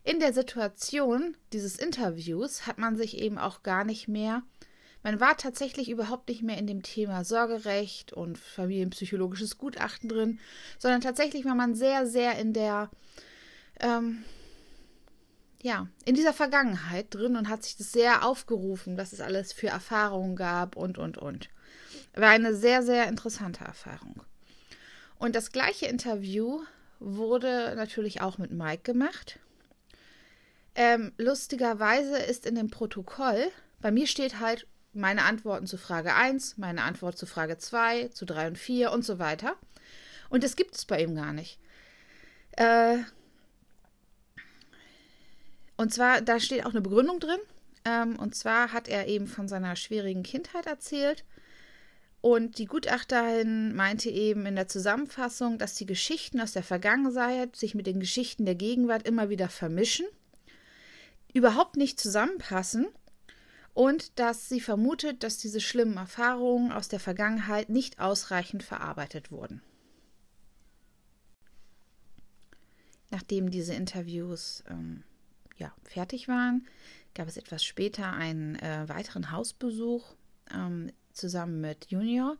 in 0.05 0.21
der 0.21 0.33
Situation 0.35 1.37
dieses 1.53 1.77
Interviews 1.77 2.67
hat 2.67 2.79
man 2.79 2.97
sich 2.97 3.19
eben 3.19 3.39
auch 3.39 3.63
gar 3.63 3.85
nicht 3.85 4.07
mehr 4.07 4.43
man 5.05 5.21
war 5.21 5.37
tatsächlich 5.37 5.91
überhaupt 5.91 6.29
nicht 6.31 6.43
mehr 6.43 6.57
in 6.57 6.67
dem 6.67 6.83
Thema 6.83 7.25
Sorgerecht 7.25 8.15
und 8.15 8.39
familienpsychologisches 8.39 9.59
Gutachten 9.59 10.09
drin, 10.09 10.41
sondern 10.79 11.03
tatsächlich 11.03 11.45
war 11.45 11.55
man 11.55 11.75
sehr, 11.75 12.07
sehr 12.07 12.39
in 12.39 12.55
der, 12.55 12.91
ähm, 13.81 14.25
ja, 15.63 15.89
in 16.07 16.15
dieser 16.15 16.33
Vergangenheit 16.33 17.09
drin 17.11 17.37
und 17.37 17.51
hat 17.51 17.63
sich 17.63 17.77
das 17.77 17.93
sehr 17.93 18.25
aufgerufen, 18.25 18.97
was 18.97 19.13
es 19.13 19.21
alles 19.21 19.53
für 19.53 19.69
Erfahrungen 19.69 20.37
gab 20.37 20.75
und, 20.75 20.97
und, 20.97 21.19
und. 21.19 21.51
War 22.15 22.31
eine 22.31 22.55
sehr, 22.55 22.83
sehr 22.83 23.07
interessante 23.07 23.63
Erfahrung. 23.63 24.23
Und 25.19 25.37
das 25.37 25.53
gleiche 25.53 25.85
Interview 25.85 26.63
wurde 26.99 27.75
natürlich 27.77 28.23
auch 28.23 28.39
mit 28.39 28.53
Mike 28.53 28.85
gemacht. 28.85 29.39
Ähm, 30.75 31.13
lustigerweise 31.19 32.17
ist 32.17 32.47
in 32.47 32.55
dem 32.55 32.71
Protokoll, 32.71 33.51
bei 33.83 33.91
mir 33.91 34.07
steht 34.07 34.41
halt 34.41 34.67
meine 34.95 35.25
Antworten 35.25 35.67
zu 35.67 35.77
Frage 35.77 36.15
1, 36.15 36.59
meine 36.59 36.83
Antwort 36.83 37.19
zu 37.19 37.27
Frage 37.27 37.59
2, 37.59 38.09
zu 38.09 38.25
3 38.25 38.49
und 38.49 38.59
4 38.59 38.93
und 38.93 39.05
so 39.05 39.19
weiter. 39.19 39.57
Und 40.31 40.45
das 40.45 40.57
gibt 40.57 40.75
es 40.75 40.85
bei 40.85 41.03
ihm 41.03 41.15
gar 41.15 41.33
nicht. 41.33 41.59
Äh, 42.53 42.99
und 45.77 45.93
zwar, 45.93 46.21
da 46.21 46.39
steht 46.41 46.65
auch 46.65 46.71
eine 46.71 46.81
Begründung 46.81 47.21
drin. 47.21 47.41
Ähm, 47.85 48.19
und 48.19 48.35
zwar 48.35 48.73
hat 48.73 48.89
er 48.89 49.07
eben 49.07 49.27
von 49.27 49.49
seiner 49.49 49.77
schwierigen 49.77 50.23
Kindheit 50.23 50.67
erzählt. 50.67 51.25
Und 52.21 52.57
die 52.57 52.65
Gutachterin 52.65 53.75
meinte 53.75 54.09
eben 54.09 54.47
in 54.47 54.57
der 54.57 54.67
Zusammenfassung, 54.67 55.59
dass 55.59 55.75
die 55.75 55.85
Geschichten 55.85 56.41
aus 56.41 56.53
der 56.53 56.63
Vergangenheit 56.63 57.55
sich 57.55 57.75
mit 57.75 57.87
den 57.87 58.01
Geschichten 58.01 58.47
der 58.47 58.55
Gegenwart 58.55 59.07
immer 59.07 59.29
wieder 59.29 59.51
vermischen, 59.51 60.07
überhaupt 61.35 61.77
nicht 61.77 62.01
zusammenpassen 62.01 62.87
und 63.75 64.19
dass 64.19 64.49
sie 64.49 64.61
vermutet, 64.61 65.23
dass 65.25 65.37
diese 65.37 65.61
schlimmen 65.61 65.97
Erfahrungen 65.97 66.73
aus 66.73 66.89
der 66.89 67.01
Vergangenheit 67.01 67.69
nicht 67.69 67.99
ausreichend 67.99 68.63
verarbeitet 68.63 69.31
wurden. 69.31 69.61
Nachdem 73.11 73.51
diese 73.51 73.75
Interviews 73.75 74.65
ähm, 74.69 75.03
ja, 75.57 75.73
fertig 75.85 76.29
waren, 76.29 76.67
gab 77.15 77.29
es 77.29 77.37
etwas 77.37 77.65
später 77.65 78.13
einen 78.13 78.57
äh, 78.57 78.89
weiteren 78.89 79.31
Hausbesuch 79.31 80.15
ähm, 80.53 80.91
zusammen 81.13 81.61
mit 81.61 81.91
Junior. 81.91 82.37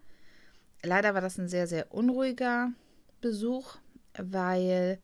Leider 0.83 1.15
war 1.15 1.21
das 1.21 1.39
ein 1.39 1.49
sehr, 1.49 1.67
sehr 1.67 1.93
unruhiger 1.93 2.73
Besuch, 3.21 3.77
weil 4.17 5.01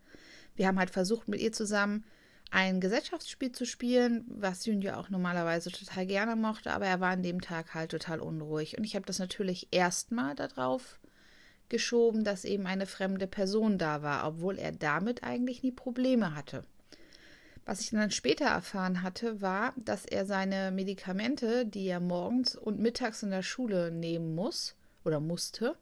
wir 0.57 0.67
haben 0.67 0.79
halt 0.79 0.91
versucht, 0.91 1.29
mit 1.29 1.41
ihr 1.41 1.53
zusammen 1.53 2.05
ein 2.51 2.81
Gesellschaftsspiel 2.81 3.53
zu 3.53 3.65
spielen, 3.65 4.25
was 4.29 4.67
Junior 4.67 4.97
auch 4.97 5.09
normalerweise 5.09 5.71
total 5.71 6.07
gerne 6.07 6.37
mochte, 6.37 6.73
aber 6.73 6.87
er 6.87 7.01
war 7.01 7.11
an 7.11 7.23
dem 7.23 7.41
Tag 7.41 7.75
halt 7.75 7.93
total 7.93 8.21
unruhig. 8.21 8.77
Und 8.77 8.85
ich 8.85 8.97
habe 8.97 9.07
das 9.07 9.19
natürlich 9.19 9.69
erstmal 9.71 10.35
darauf 10.35 10.99
geschoben, 11.69 12.25
dass 12.25 12.45
eben 12.45 12.67
eine 12.67 12.87
fremde 12.87 13.29
Person 13.29 13.79
da 13.79 14.03
war, 14.03 14.27
obwohl 14.27 14.59
er 14.59 14.73
damit 14.73 15.23
eigentlich 15.23 15.63
nie 15.63 15.71
Probleme 15.71 16.35
hatte. 16.35 16.65
Was 17.65 17.81
ich 17.81 17.91
dann 17.91 18.11
später 18.11 18.47
erfahren 18.47 19.03
hatte, 19.03 19.41
war, 19.41 19.73
dass 19.77 20.05
er 20.05 20.27
seine 20.27 20.73
Medikamente, 20.73 21.65
die 21.65 21.87
er 21.87 22.01
morgens 22.01 22.57
und 22.57 22.81
mittags 22.81 23.23
in 23.23 23.31
der 23.31 23.43
Schule 23.43 23.93
nehmen 23.93 24.35
muss 24.35 24.75
oder 25.05 25.21
musste, 25.21 25.77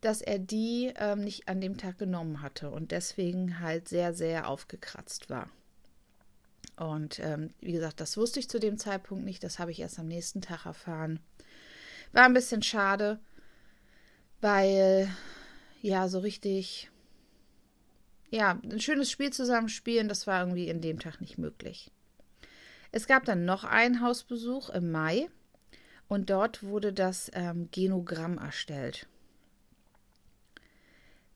dass 0.00 0.22
er 0.22 0.38
die 0.38 0.92
ähm, 0.96 1.20
nicht 1.20 1.48
an 1.48 1.60
dem 1.60 1.76
Tag 1.76 1.98
genommen 1.98 2.42
hatte 2.42 2.70
und 2.70 2.90
deswegen 2.90 3.60
halt 3.60 3.88
sehr, 3.88 4.14
sehr 4.14 4.48
aufgekratzt 4.48 5.30
war. 5.30 5.50
Und 6.76 7.18
ähm, 7.18 7.52
wie 7.60 7.72
gesagt, 7.72 8.00
das 8.00 8.16
wusste 8.16 8.40
ich 8.40 8.48
zu 8.48 8.58
dem 8.58 8.78
Zeitpunkt 8.78 9.24
nicht, 9.24 9.44
das 9.44 9.58
habe 9.58 9.70
ich 9.70 9.80
erst 9.80 9.98
am 9.98 10.08
nächsten 10.08 10.40
Tag 10.40 10.64
erfahren. 10.64 11.20
War 12.12 12.24
ein 12.24 12.34
bisschen 12.34 12.62
schade, 12.62 13.20
weil 14.40 15.08
ja, 15.82 16.08
so 16.08 16.18
richtig, 16.18 16.90
ja, 18.30 18.58
ein 18.62 18.80
schönes 18.80 19.10
Spiel 19.10 19.30
zusammenspielen, 19.30 20.08
das 20.08 20.26
war 20.26 20.40
irgendwie 20.40 20.68
in 20.68 20.80
dem 20.80 20.98
Tag 20.98 21.20
nicht 21.20 21.38
möglich. 21.38 21.90
Es 22.92 23.06
gab 23.06 23.24
dann 23.24 23.44
noch 23.44 23.64
einen 23.64 24.00
Hausbesuch 24.00 24.70
im 24.70 24.90
Mai 24.90 25.28
und 26.08 26.30
dort 26.30 26.62
wurde 26.62 26.92
das 26.92 27.30
ähm, 27.34 27.68
Genogramm 27.70 28.38
erstellt. 28.38 29.06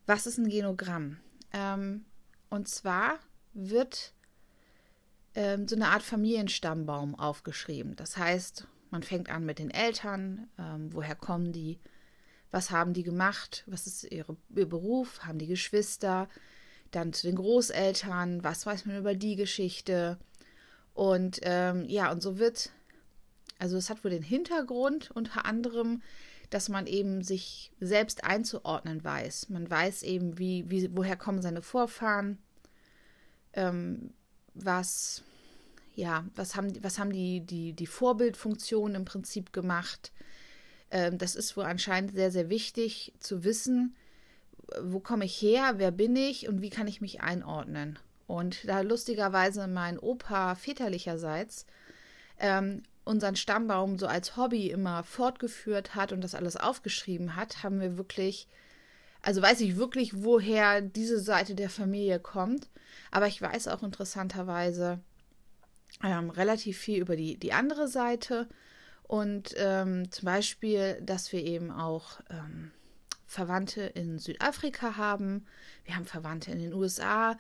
Was 0.06 0.26
ist 0.26 0.38
ein 0.38 0.48
Genogramm? 0.48 1.18
Ähm, 1.52 2.04
und 2.50 2.68
zwar 2.68 3.18
wird 3.54 4.12
ähm, 5.34 5.66
so 5.66 5.76
eine 5.76 5.88
Art 5.88 6.02
Familienstammbaum 6.02 7.14
aufgeschrieben. 7.14 7.96
Das 7.96 8.16
heißt, 8.16 8.66
man 8.90 9.02
fängt 9.02 9.30
an 9.30 9.44
mit 9.44 9.58
den 9.58 9.70
Eltern, 9.70 10.48
ähm, 10.58 10.92
woher 10.92 11.14
kommen 11.14 11.52
die, 11.52 11.80
was 12.50 12.70
haben 12.70 12.92
die 12.92 13.02
gemacht, 13.02 13.64
was 13.66 13.86
ist 13.86 14.04
ihre, 14.04 14.36
ihr 14.54 14.68
Beruf, 14.68 15.24
haben 15.24 15.38
die 15.38 15.46
Geschwister, 15.46 16.28
dann 16.90 17.12
zu 17.12 17.26
den 17.26 17.36
Großeltern, 17.36 18.44
was 18.44 18.66
weiß 18.66 18.86
man 18.86 18.98
über 18.98 19.14
die 19.14 19.36
Geschichte. 19.36 20.18
Und 20.92 21.40
ähm, 21.42 21.86
ja, 21.88 22.12
und 22.12 22.22
so 22.22 22.38
wird, 22.38 22.70
also 23.58 23.76
es 23.76 23.90
hat 23.90 24.04
wohl 24.04 24.10
den 24.10 24.22
Hintergrund 24.22 25.10
unter 25.10 25.44
anderem, 25.46 26.02
dass 26.54 26.68
man 26.68 26.86
eben 26.86 27.20
sich 27.20 27.72
selbst 27.80 28.22
einzuordnen 28.22 29.02
weiß. 29.02 29.48
Man 29.48 29.68
weiß 29.68 30.04
eben, 30.04 30.38
wie, 30.38 30.70
wie 30.70 30.88
woher 30.96 31.16
kommen 31.16 31.42
seine 31.42 31.62
Vorfahren, 31.62 32.38
ähm, 33.54 34.14
was, 34.54 35.24
ja, 35.96 36.24
was 36.36 36.54
haben, 36.54 36.72
was 36.84 37.00
haben 37.00 37.12
die, 37.12 37.40
die, 37.40 37.72
die 37.72 37.88
Vorbildfunktionen 37.88 38.94
im 38.94 39.04
Prinzip 39.04 39.52
gemacht. 39.52 40.12
Ähm, 40.92 41.18
das 41.18 41.34
ist 41.34 41.56
wohl 41.56 41.64
anscheinend 41.64 42.14
sehr, 42.14 42.30
sehr 42.30 42.48
wichtig 42.50 43.12
zu 43.18 43.42
wissen, 43.42 43.96
wo 44.80 45.00
komme 45.00 45.24
ich 45.24 45.42
her, 45.42 45.74
wer 45.78 45.90
bin 45.90 46.14
ich 46.14 46.46
und 46.46 46.62
wie 46.62 46.70
kann 46.70 46.86
ich 46.86 47.00
mich 47.00 47.20
einordnen. 47.20 47.98
Und 48.28 48.68
da 48.68 48.82
lustigerweise 48.82 49.66
mein 49.66 49.98
Opa 49.98 50.54
väterlicherseits 50.54 51.66
ähm, 52.38 52.84
unseren 53.04 53.36
Stammbaum 53.36 53.98
so 53.98 54.06
als 54.06 54.36
Hobby 54.36 54.70
immer 54.70 55.04
fortgeführt 55.04 55.94
hat 55.94 56.12
und 56.12 56.22
das 56.22 56.34
alles 56.34 56.56
aufgeschrieben 56.56 57.36
hat, 57.36 57.62
haben 57.62 57.80
wir 57.80 57.98
wirklich, 57.98 58.48
also 59.22 59.42
weiß 59.42 59.60
ich 59.60 59.76
wirklich, 59.76 60.24
woher 60.24 60.80
diese 60.80 61.20
Seite 61.20 61.54
der 61.54 61.70
Familie 61.70 62.18
kommt. 62.18 62.68
Aber 63.10 63.26
ich 63.26 63.40
weiß 63.40 63.68
auch 63.68 63.82
interessanterweise, 63.82 65.00
ähm, 66.02 66.30
relativ 66.30 66.78
viel 66.78 67.00
über 67.00 67.16
die, 67.16 67.36
die 67.36 67.52
andere 67.52 67.88
Seite. 67.88 68.48
Und 69.02 69.54
ähm, 69.58 70.10
zum 70.10 70.24
Beispiel, 70.24 70.98
dass 71.02 71.30
wir 71.32 71.44
eben 71.44 71.70
auch 71.70 72.20
ähm, 72.30 72.70
Verwandte 73.26 73.82
in 73.82 74.18
Südafrika 74.18 74.96
haben. 74.96 75.46
Wir 75.84 75.96
haben 75.96 76.06
Verwandte 76.06 76.50
in 76.52 76.58
den 76.58 76.72
USA. 76.72 77.38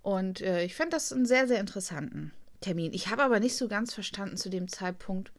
Und 0.00 0.40
äh, 0.40 0.64
ich 0.64 0.74
fand 0.74 0.92
das 0.92 1.12
einen 1.12 1.26
sehr, 1.26 1.46
sehr 1.46 1.60
interessanten 1.60 2.32
Termin. 2.64 2.94
Ich 2.94 3.08
habe 3.08 3.22
aber 3.22 3.40
nicht 3.40 3.56
so 3.56 3.68
ganz 3.68 3.92
verstanden 3.92 4.38
zu 4.38 4.48
dem 4.48 4.68
Zeitpunkt 4.68 5.32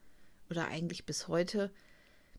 oder 0.49 0.67
eigentlich 0.67 1.05
bis 1.05 1.27
heute 1.27 1.71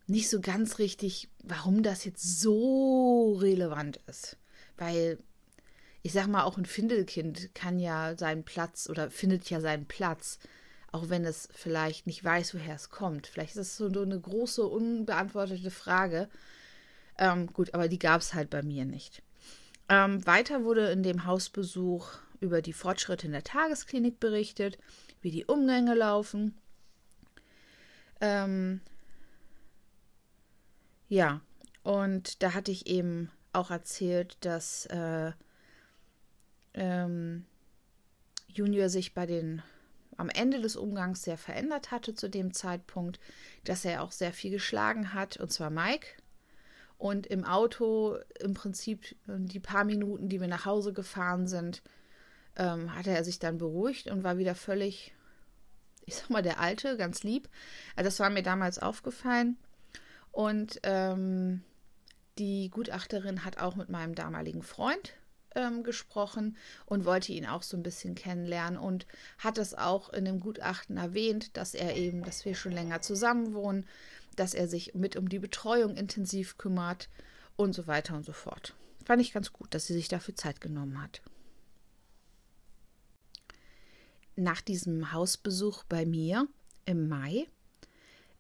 nicht 0.07 0.31
so 0.31 0.40
ganz 0.40 0.78
richtig, 0.78 1.28
warum 1.43 1.83
das 1.83 2.05
jetzt 2.05 2.40
so 2.40 3.35
relevant 3.35 3.99
ist. 4.07 4.37
Weil 4.76 5.19
ich 6.02 6.12
sag 6.12 6.28
mal, 6.28 6.45
auch 6.45 6.57
ein 6.57 6.66
Findelkind 6.66 7.52
kann 7.52 7.81
ja 7.81 8.16
seinen 8.16 8.45
Platz 8.45 8.88
oder 8.88 9.11
findet 9.11 9.50
ja 9.50 9.61
seinen 9.61 9.87
Platz, 9.87 10.38
auch 10.93 11.09
wenn 11.09 11.25
es 11.25 11.49
vielleicht 11.52 12.07
nicht 12.07 12.23
weiß, 12.23 12.55
woher 12.55 12.76
es 12.76 12.90
kommt. 12.90 13.26
Vielleicht 13.26 13.57
ist 13.57 13.61
es 13.73 13.76
so 13.76 13.87
eine 13.87 14.21
große, 14.21 14.64
unbeantwortete 14.64 15.73
Frage. 15.73 16.28
Ähm, 17.19 17.49
gut, 17.52 17.75
aber 17.75 17.88
die 17.88 17.99
gab 17.99 18.21
es 18.21 18.35
halt 18.35 18.50
bei 18.50 18.62
mir 18.62 18.85
nicht. 18.85 19.25
Ähm, 19.88 20.25
weiter 20.26 20.62
wurde 20.62 20.90
in 20.93 21.02
dem 21.02 21.25
Hausbesuch 21.26 22.09
über 22.40 22.62
die 22.62 22.73
Fortschritte 22.73 23.26
in 23.26 23.33
der 23.33 23.45
Tagesklinik 23.45 24.21
berichtet, 24.21 24.78
wie 25.21 25.31
die 25.31 25.45
Umgänge 25.45 25.95
laufen. 25.95 26.55
Ähm, 28.21 28.81
ja, 31.09 31.40
und 31.83 32.43
da 32.43 32.55
hatte 32.55 32.73
ich 32.73 32.87
eben 32.87 33.31
auch 33.52 33.71
erzählt, 33.71 34.37
dass 34.40 34.87
äh, 34.87 35.33
ähm, 36.75 37.45
Junior 38.49 38.88
sich 38.88 39.14
bei 39.14 39.26
den 39.26 39.62
am 40.16 40.31
Ende 40.31 40.61
des 40.61 40.76
Umgangs 40.76 41.23
sehr 41.23 41.37
verändert 41.37 41.90
hatte 41.90 42.14
zu 42.14 42.31
dem 42.31 42.55
Zeitpunkt, 42.55 43.21
dass 43.64 43.85
er 43.85 44.02
auch 44.02 44.12
sehr 44.12 44.33
viel 44.33 44.50
geschlagen 44.50 45.12
hat, 45.12 45.37
und 45.37 45.52
zwar 45.52 45.71
Mike. 45.71 46.07
Und 46.99 47.26
im 47.26 47.45
Auto 47.45 48.16
im 48.40 48.55
Prinzip 48.55 49.14
die 49.26 49.61
paar 49.61 49.85
Minuten, 49.85 50.31
die 50.31 50.40
wir 50.40 50.49
nach 50.49 50.64
Hause 50.64 50.95
gefahren 50.95 51.47
sind, 51.47 51.83
ähm, 52.56 52.94
hatte 52.94 53.10
er 53.10 53.25
sich 53.25 53.38
dann 53.38 53.58
beruhigt 53.58 54.08
und 54.08 54.25
war 54.25 54.38
wieder 54.38 54.54
völlig, 54.54 55.14
ich 56.04 56.16
sag 56.16 56.30
mal, 56.30 56.42
der 56.42 56.60
Alte, 56.60 56.96
ganz 56.96 57.22
lieb. 57.22 57.48
Also 57.94 58.08
das 58.08 58.20
war 58.20 58.30
mir 58.30 58.42
damals 58.42 58.78
aufgefallen. 58.78 59.56
Und 60.32 60.80
ähm, 60.82 61.62
die 62.38 62.68
Gutachterin 62.70 63.44
hat 63.44 63.58
auch 63.58 63.76
mit 63.76 63.88
meinem 63.88 64.14
damaligen 64.14 64.62
Freund 64.62 65.14
ähm, 65.54 65.82
gesprochen 65.82 66.56
und 66.84 67.04
wollte 67.04 67.32
ihn 67.32 67.46
auch 67.46 67.62
so 67.62 67.76
ein 67.76 67.82
bisschen 67.82 68.14
kennenlernen 68.14 68.78
und 68.78 69.06
hat 69.38 69.58
es 69.58 69.75
auch 69.75 70.12
in 70.12 70.25
dem 70.25 70.40
Gutachten 70.40 70.98
erwähnt, 70.98 71.56
dass 71.56 71.75
er 71.75 71.96
eben, 71.96 72.22
dass 72.22 72.44
wir 72.44 72.54
schon 72.54 72.72
länger 72.72 73.00
zusammen 73.00 73.54
wohnen, 73.54 73.86
dass 74.36 74.54
er 74.54 74.68
sich 74.68 74.94
mit 74.94 75.16
um 75.16 75.28
die 75.28 75.38
Betreuung 75.38 75.96
intensiv 75.96 76.58
kümmert 76.58 77.08
und 77.56 77.72
so 77.72 77.86
weiter 77.86 78.14
und 78.14 78.25
so 78.25 78.32
fort. 78.32 78.75
Fand 79.04 79.22
ich 79.22 79.32
ganz 79.32 79.52
gut, 79.52 79.72
dass 79.72 79.86
sie 79.86 79.94
sich 79.94 80.08
dafür 80.08 80.34
Zeit 80.34 80.60
genommen 80.60 81.02
hat. 81.02 81.22
Nach 84.37 84.61
diesem 84.61 85.12
Hausbesuch 85.12 85.85
bei 85.85 86.05
mir 86.05 86.47
im 86.85 87.09
Mai 87.09 87.47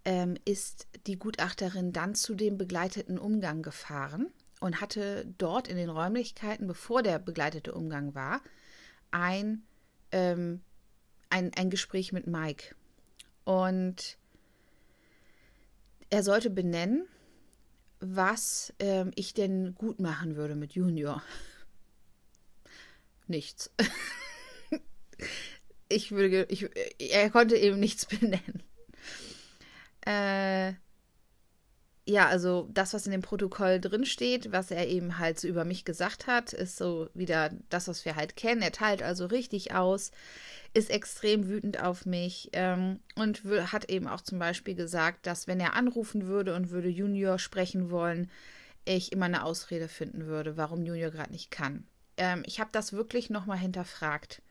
ähm, 0.04 0.36
ist 0.44 0.86
die 1.06 1.18
Gutachterin 1.18 1.92
dann 1.92 2.14
zu 2.14 2.34
dem 2.34 2.58
begleiteten 2.58 3.18
Umgang 3.18 3.62
gefahren 3.62 4.28
und 4.60 4.80
hatte 4.80 5.26
dort 5.38 5.68
in 5.68 5.76
den 5.76 5.90
Räumlichkeiten, 5.90 6.66
bevor 6.66 7.02
der 7.02 7.18
begleitete 7.18 7.74
Umgang 7.74 8.14
war, 8.14 8.40
ein, 9.10 9.62
ähm, 10.12 10.60
ein, 11.30 11.52
ein 11.54 11.70
Gespräch 11.70 12.12
mit 12.12 12.26
Mike. 12.26 12.74
Und 13.44 14.18
er 16.10 16.22
sollte 16.22 16.50
benennen, 16.50 17.06
was 18.00 18.74
ähm, 18.78 19.12
ich 19.14 19.34
denn 19.34 19.74
gut 19.74 19.98
machen 19.98 20.36
würde 20.36 20.54
mit 20.54 20.72
Junior. 20.72 21.22
Nichts. 23.26 23.70
ich 25.88 26.12
würde, 26.12 26.46
ich, 26.48 26.68
er 26.98 27.30
konnte 27.30 27.56
eben 27.56 27.78
nichts 27.78 28.06
benennen. 28.06 28.62
Äh, 30.06 30.74
ja, 32.08 32.28
also 32.28 32.68
das, 32.72 32.94
was 32.94 33.06
in 33.06 33.12
dem 33.12 33.22
Protokoll 33.22 33.80
drinsteht, 33.80 34.52
was 34.52 34.70
er 34.70 34.86
eben 34.86 35.18
halt 35.18 35.40
so 35.40 35.48
über 35.48 35.64
mich 35.64 35.84
gesagt 35.84 36.28
hat, 36.28 36.52
ist 36.52 36.76
so 36.76 37.08
wieder 37.14 37.50
das, 37.68 37.88
was 37.88 38.04
wir 38.04 38.14
halt 38.14 38.36
kennen. 38.36 38.62
Er 38.62 38.70
teilt 38.70 39.02
also 39.02 39.26
richtig 39.26 39.74
aus, 39.74 40.12
ist 40.72 40.88
extrem 40.90 41.48
wütend 41.48 41.82
auf 41.82 42.06
mich 42.06 42.50
ähm, 42.52 43.00
und 43.16 43.42
hat 43.44 43.90
eben 43.90 44.06
auch 44.06 44.20
zum 44.20 44.38
Beispiel 44.38 44.76
gesagt, 44.76 45.26
dass 45.26 45.48
wenn 45.48 45.58
er 45.58 45.74
anrufen 45.74 46.28
würde 46.28 46.54
und 46.54 46.70
würde 46.70 46.88
Junior 46.88 47.40
sprechen 47.40 47.90
wollen, 47.90 48.30
ich 48.84 49.10
immer 49.10 49.26
eine 49.26 49.42
Ausrede 49.42 49.88
finden 49.88 50.26
würde, 50.26 50.56
warum 50.56 50.84
Junior 50.84 51.10
gerade 51.10 51.32
nicht 51.32 51.50
kann. 51.50 51.88
Ähm, 52.18 52.44
ich 52.46 52.60
habe 52.60 52.70
das 52.72 52.92
wirklich 52.92 53.30
nochmal 53.30 53.58
hinterfragt. 53.58 54.42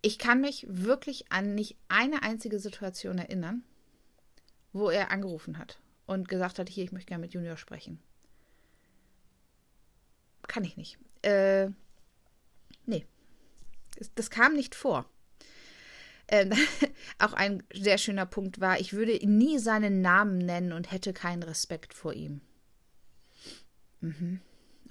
Ich 0.00 0.18
kann 0.18 0.40
mich 0.40 0.66
wirklich 0.68 1.30
an 1.30 1.54
nicht 1.54 1.76
eine 1.88 2.22
einzige 2.22 2.60
Situation 2.60 3.18
erinnern, 3.18 3.64
wo 4.72 4.90
er 4.90 5.10
angerufen 5.10 5.58
hat 5.58 5.78
und 6.06 6.28
gesagt 6.28 6.58
hat, 6.58 6.68
hier, 6.68 6.84
ich 6.84 6.92
möchte 6.92 7.08
gerne 7.08 7.22
mit 7.22 7.34
Junior 7.34 7.56
sprechen. 7.56 8.00
Kann 10.46 10.64
ich 10.64 10.76
nicht. 10.76 10.98
Äh, 11.22 11.68
nee. 12.86 13.04
Das 14.14 14.30
kam 14.30 14.54
nicht 14.54 14.74
vor. 14.74 15.10
Ähm, 16.28 16.52
auch 17.18 17.32
ein 17.32 17.62
sehr 17.72 17.98
schöner 17.98 18.26
Punkt 18.26 18.60
war, 18.60 18.78
ich 18.80 18.92
würde 18.92 19.18
nie 19.26 19.58
seinen 19.58 20.00
Namen 20.00 20.38
nennen 20.38 20.72
und 20.72 20.92
hätte 20.92 21.12
keinen 21.12 21.42
Respekt 21.42 21.94
vor 21.94 22.12
ihm. 22.12 22.40
Mhm. 24.00 24.40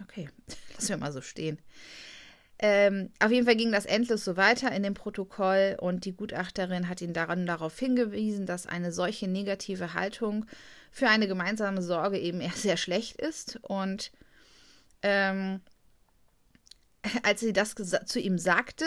Okay, 0.01 0.29
lassen 0.73 0.89
wir 0.89 0.97
mal 0.97 1.13
so 1.13 1.21
stehen. 1.21 1.59
Ähm, 2.59 3.11
auf 3.19 3.31
jeden 3.31 3.45
Fall 3.45 3.55
ging 3.55 3.71
das 3.71 3.85
endlos 3.85 4.25
so 4.25 4.35
weiter 4.35 4.71
in 4.71 4.81
dem 4.81 4.95
Protokoll 4.95 5.77
und 5.79 6.05
die 6.05 6.15
Gutachterin 6.15 6.89
hat 6.89 7.01
ihn 7.01 7.13
daran 7.13 7.45
darauf 7.45 7.77
hingewiesen, 7.77 8.47
dass 8.47 8.65
eine 8.65 8.91
solche 8.91 9.27
negative 9.27 9.93
Haltung 9.93 10.45
für 10.91 11.07
eine 11.07 11.27
gemeinsame 11.27 11.83
Sorge 11.83 12.17
eben 12.17 12.41
eher 12.41 12.51
sehr 12.51 12.77
schlecht 12.77 13.21
ist. 13.21 13.59
Und 13.61 14.11
ähm, 15.03 15.61
als 17.23 17.41
sie 17.41 17.53
das 17.53 17.75
zu 18.05 18.19
ihm 18.19 18.39
sagte, 18.39 18.85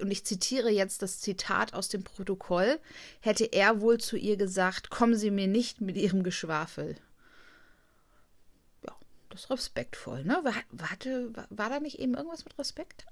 und 0.00 0.10
ich 0.10 0.24
zitiere 0.24 0.70
jetzt 0.70 1.02
das 1.02 1.20
Zitat 1.20 1.74
aus 1.74 1.88
dem 1.88 2.04
Protokoll, 2.04 2.78
hätte 3.20 3.44
er 3.44 3.82
wohl 3.82 3.98
zu 3.98 4.16
ihr 4.16 4.38
gesagt, 4.38 4.88
kommen 4.88 5.14
Sie 5.14 5.30
mir 5.30 5.46
nicht 5.46 5.82
mit 5.82 5.96
Ihrem 5.96 6.22
Geschwafel. 6.22 6.96
Das 9.30 9.42
ist 9.44 9.50
respektvoll, 9.50 10.24
ne? 10.24 10.42
Warte, 10.70 11.34
war, 11.34 11.46
war 11.50 11.70
da 11.70 11.80
nicht 11.80 11.98
eben 11.98 12.14
irgendwas 12.14 12.44
mit 12.44 12.58
Respekt? 12.58 13.06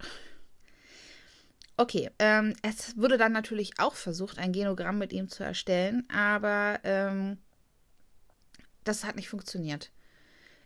Okay, 1.77 2.11
ähm, 2.19 2.55
es 2.63 2.97
wurde 2.97 3.19
dann 3.19 3.31
natürlich 3.31 3.79
auch 3.79 3.95
versucht, 3.95 4.39
ein 4.39 4.53
Genogramm 4.53 4.99
mit 4.99 5.13
ihm 5.13 5.29
zu 5.29 5.45
erstellen, 5.45 6.09
aber 6.11 6.81
ähm, 6.83 7.39
das 8.83 9.05
hat 9.05 9.15
nicht 9.15 9.29
funktioniert. 9.29 9.93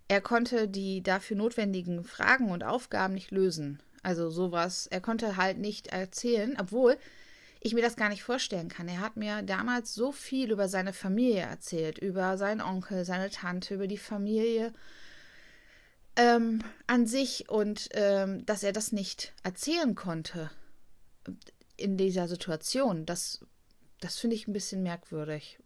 Er 0.09 0.23
konnte 0.23 0.69
die 0.69 1.03
dafür 1.03 1.37
notwendigen 1.37 2.03
Fragen 2.03 2.51
und 2.51 2.65
Aufgaben 2.65 3.13
nicht 3.13 3.31
lösen. 3.31 3.83
Also 4.03 4.31
sowas, 4.31 4.87
er 4.87 5.03
konnte 5.03 5.37
halt 5.37 5.59
nicht 5.59 5.89
erzählen, 5.89 6.57
obwohl 6.59 6.97
ich 7.61 7.75
mir 7.75 7.83
das 7.83 7.97
gar 7.97 8.09
nicht 8.09 8.25
vorstellen 8.25 8.69
kann. 8.69 8.89
Er 8.89 9.01
hat 9.01 9.17
mir 9.17 9.43
damals 9.43 9.95
so 9.95 10.13
viel 10.13 10.51
über 10.51 10.69
seine 10.69 10.93
Familie 10.93 11.43
erzählt, 11.43 11.99
über 11.99 12.37
seinen 12.39 12.61
Onkel, 12.61 13.05
seine 13.05 13.31
Tante, 13.31 13.75
über 13.75 13.87
die 13.87 13.99
Familie 13.99 14.73
ähm, 16.17 16.63
an 16.87 17.07
sich 17.07 17.49
und 17.49 17.89
ähm, 17.93 18.45
dass 18.45 18.63
er 18.63 18.73
das 18.73 18.93
nicht 18.93 19.33
erzählen 19.43 19.95
konnte 19.95 20.51
in 21.77 21.97
dieser 21.97 22.29
Situation, 22.29 23.07
das, 23.07 23.45
das 24.01 24.19
finde 24.19 24.37
ich 24.37 24.47
ein 24.47 24.53
bisschen 24.53 24.83
merkwürdig, 24.83 25.59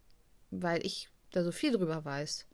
weil 0.50 0.84
ich 0.84 1.08
da 1.32 1.42
so 1.42 1.52
viel 1.52 1.72
drüber 1.72 2.04
weiß. 2.04 2.46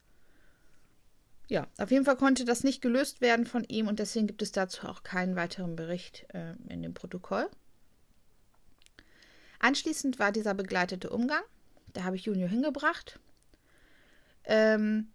Ja, 1.49 1.67
auf 1.79 1.91
jeden 1.91 2.05
Fall 2.05 2.17
konnte 2.17 2.45
das 2.45 2.65
nicht 2.65 2.81
gelöst 2.81 3.21
werden 3.21 3.45
von 3.45 3.65
ihm 3.65 3.87
und 3.87 3.99
deswegen 3.99 4.27
gibt 4.27 4.43
es 4.43 4.53
dazu 4.53 4.87
auch 4.87 5.03
keinen 5.03 5.37
weiteren 5.37 5.77
Bericht 5.77 6.27
äh, 6.33 6.55
in 6.69 6.83
dem 6.83 6.95
Protokoll. 6.95 7.49
Anschließend 9.59 10.19
war 10.19 10.33
dieser 10.33 10.55
begleitete 10.55 11.11
Umgang. 11.11 11.43
Da 11.93 12.05
habe 12.05 12.17
ich 12.17 12.25
Junior 12.25 12.49
hingebracht. 12.49 13.21
Ähm, 14.45 15.12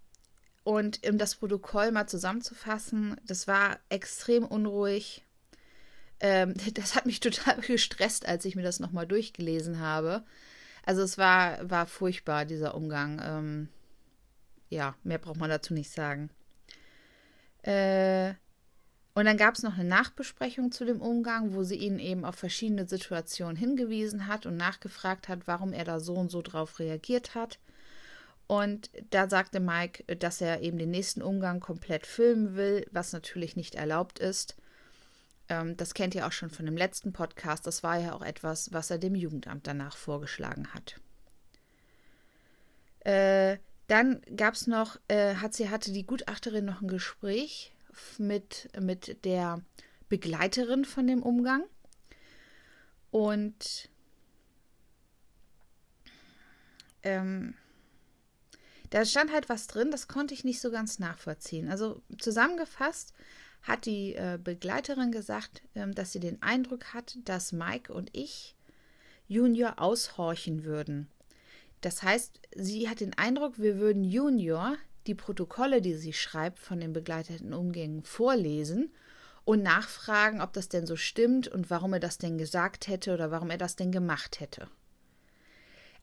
und 0.67 1.07
um 1.07 1.17
das 1.17 1.35
Protokoll 1.35 1.93
mal 1.93 2.07
zusammenzufassen, 2.07 3.15
das 3.25 3.47
war 3.47 3.79
extrem 3.87 4.43
unruhig. 4.43 5.23
Ähm, 6.19 6.55
das 6.73 6.93
hat 6.93 7.05
mich 7.05 7.21
total 7.21 7.61
gestresst, 7.61 8.27
als 8.27 8.43
ich 8.43 8.57
mir 8.57 8.63
das 8.63 8.81
nochmal 8.81 9.07
durchgelesen 9.07 9.79
habe. 9.79 10.25
Also 10.85 11.03
es 11.03 11.17
war, 11.17 11.69
war 11.69 11.85
furchtbar, 11.85 12.43
dieser 12.43 12.75
Umgang. 12.75 13.21
Ähm, 13.23 13.69
ja, 14.67 14.95
mehr 15.05 15.19
braucht 15.19 15.39
man 15.39 15.49
dazu 15.49 15.73
nicht 15.73 15.89
sagen. 15.89 16.31
Äh, 17.61 18.33
Und 19.13 19.23
dann 19.23 19.37
gab 19.37 19.55
es 19.55 19.63
noch 19.63 19.75
eine 19.75 19.87
Nachbesprechung 19.87 20.73
zu 20.73 20.83
dem 20.83 20.99
Umgang, 21.01 21.53
wo 21.53 21.63
sie 21.63 21.77
ihn 21.77 21.97
eben 21.97 22.25
auf 22.25 22.35
verschiedene 22.35 22.89
Situationen 22.89 23.55
hingewiesen 23.55 24.27
hat 24.27 24.45
und 24.45 24.57
nachgefragt 24.57 25.29
hat, 25.29 25.47
warum 25.47 25.71
er 25.71 25.85
da 25.85 26.01
so 26.01 26.15
und 26.15 26.29
so 26.29 26.41
drauf 26.41 26.79
reagiert 26.79 27.35
hat. 27.35 27.57
Und 28.47 28.89
da 29.09 29.29
sagte 29.29 29.59
Mike, 29.59 30.15
dass 30.15 30.39
er 30.39 30.61
eben 30.61 30.77
den 30.77 30.89
nächsten 30.91 31.21
Umgang 31.21 31.59
komplett 31.59 32.07
filmen 32.07 32.55
will, 32.55 32.85
was 32.91 33.11
natürlich 33.11 33.57
nicht 33.57 33.75
erlaubt 33.75 34.19
ist. 34.19 34.55
Ähm, 35.49 35.75
das 35.75 35.93
kennt 35.93 36.15
ihr 36.15 36.25
auch 36.25 36.31
schon 36.31 36.49
von 36.49 36.65
dem 36.65 36.77
letzten 36.77 37.11
Podcast. 37.11 37.67
Das 37.67 37.83
war 37.83 37.99
ja 37.99 38.13
auch 38.13 38.21
etwas, 38.21 38.71
was 38.71 38.89
er 38.89 38.99
dem 38.99 39.15
Jugendamt 39.15 39.67
danach 39.67 39.97
vorgeschlagen 39.97 40.73
hat. 40.73 40.95
Äh, 43.01 43.57
dann 43.87 44.21
gab 44.35 44.53
es 44.53 44.67
noch, 44.67 44.97
äh, 45.09 45.35
hat 45.35 45.53
sie 45.53 45.69
hatte 45.69 45.91
die 45.91 46.05
Gutachterin 46.05 46.65
noch 46.65 46.81
ein 46.81 46.87
Gespräch 46.87 47.73
mit, 48.17 48.69
mit 48.79 49.25
der 49.25 49.61
Begleiterin 50.09 50.85
von 50.85 51.07
dem 51.07 51.21
Umgang. 51.21 51.63
Und 53.11 53.89
ähm, 57.03 57.55
da 58.89 59.05
stand 59.05 59.31
halt 59.31 59.49
was 59.49 59.67
drin, 59.67 59.91
das 59.91 60.07
konnte 60.07 60.33
ich 60.33 60.43
nicht 60.43 60.61
so 60.61 60.71
ganz 60.71 60.99
nachvollziehen. 60.99 61.69
Also 61.69 62.01
zusammengefasst 62.17 63.13
hat 63.63 63.85
die 63.85 64.15
äh, 64.15 64.39
Begleiterin 64.41 65.11
gesagt, 65.11 65.61
ähm, 65.75 65.93
dass 65.93 66.11
sie 66.11 66.19
den 66.19 66.41
Eindruck 66.41 66.93
hat, 66.93 67.17
dass 67.25 67.51
Mike 67.51 67.93
und 67.93 68.09
ich 68.13 68.55
Junior 69.27 69.75
aushorchen 69.77 70.63
würden. 70.63 71.07
Das 71.81 72.01
heißt, 72.01 72.39
sie 72.55 72.89
hat 72.89 73.01
den 73.01 73.17
Eindruck, 73.17 73.59
wir 73.59 73.77
würden 73.77 74.03
Junior 74.03 74.77
die 75.05 75.15
Protokolle, 75.15 75.81
die 75.81 75.95
sie 75.95 76.13
schreibt, 76.13 76.59
von 76.59 76.79
den 76.79 76.93
begleiteten 76.93 77.53
Umgängen 77.53 78.03
vorlesen 78.03 78.91
und 79.45 79.63
nachfragen, 79.63 80.41
ob 80.41 80.53
das 80.53 80.69
denn 80.69 80.85
so 80.85 80.95
stimmt 80.95 81.47
und 81.47 81.69
warum 81.69 81.93
er 81.93 81.99
das 81.99 82.17
denn 82.17 82.37
gesagt 82.37 82.87
hätte 82.87 83.13
oder 83.13 83.31
warum 83.31 83.49
er 83.49 83.57
das 83.57 83.75
denn 83.75 83.91
gemacht 83.91 84.39
hätte. 84.39 84.67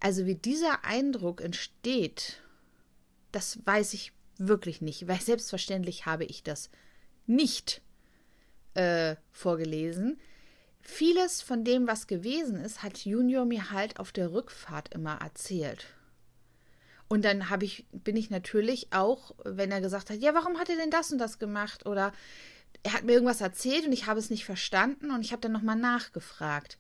Also 0.01 0.27
wie 0.27 0.35
dieser 0.35 0.85
Eindruck 0.85 1.41
entsteht, 1.41 2.43
das 3.35 3.59
weiß 3.65 3.95
ich 3.95 4.13
wirklich 4.39 4.81
nicht, 4.81 5.07
weil 5.09 5.21
selbstverständlich 5.21 6.07
habe 6.07 6.25
ich 6.25 6.43
das 6.43 6.71
nicht 7.27 7.83
äh, 8.75 9.17
vorgelesen. 9.31 10.19
Vieles 10.81 11.41
von 11.41 11.65
dem, 11.65 11.87
was 11.87 12.07
gewesen 12.07 12.57
ist, 12.57 12.83
hat 12.83 12.99
Junior 12.99 13.45
mir 13.47 13.71
halt 13.71 13.99
auf 13.99 14.13
der 14.13 14.33
Rückfahrt 14.33 14.93
immer 14.93 15.19
erzählt. 15.21 15.87
Und 17.09 17.25
dann 17.25 17.49
habe 17.49 17.65
ich, 17.65 17.87
bin 17.93 18.17
ich 18.17 18.31
natürlich 18.31 18.93
auch, 18.93 19.35
wenn 19.45 19.71
er 19.71 19.81
gesagt 19.81 20.11
hat, 20.11 20.19
ja, 20.19 20.35
warum 20.35 20.59
hat 20.59 20.69
er 20.69 20.77
denn 20.77 20.91
das 20.91 21.13
und 21.13 21.19
das 21.19 21.39
gemacht? 21.39 21.87
Oder 21.87 22.13
er 22.83 22.93
hat 22.93 23.05
mir 23.05 23.13
irgendwas 23.13 23.41
erzählt 23.41 23.87
und 23.87 23.93
ich 23.93 24.07
habe 24.07 24.19
es 24.19 24.31
nicht 24.31 24.45
verstanden 24.45 25.11
und 25.11 25.23
ich 25.23 25.33
habe 25.33 25.41
dann 25.41 25.53
nochmal 25.53 25.77
nachgefragt. 25.77 26.79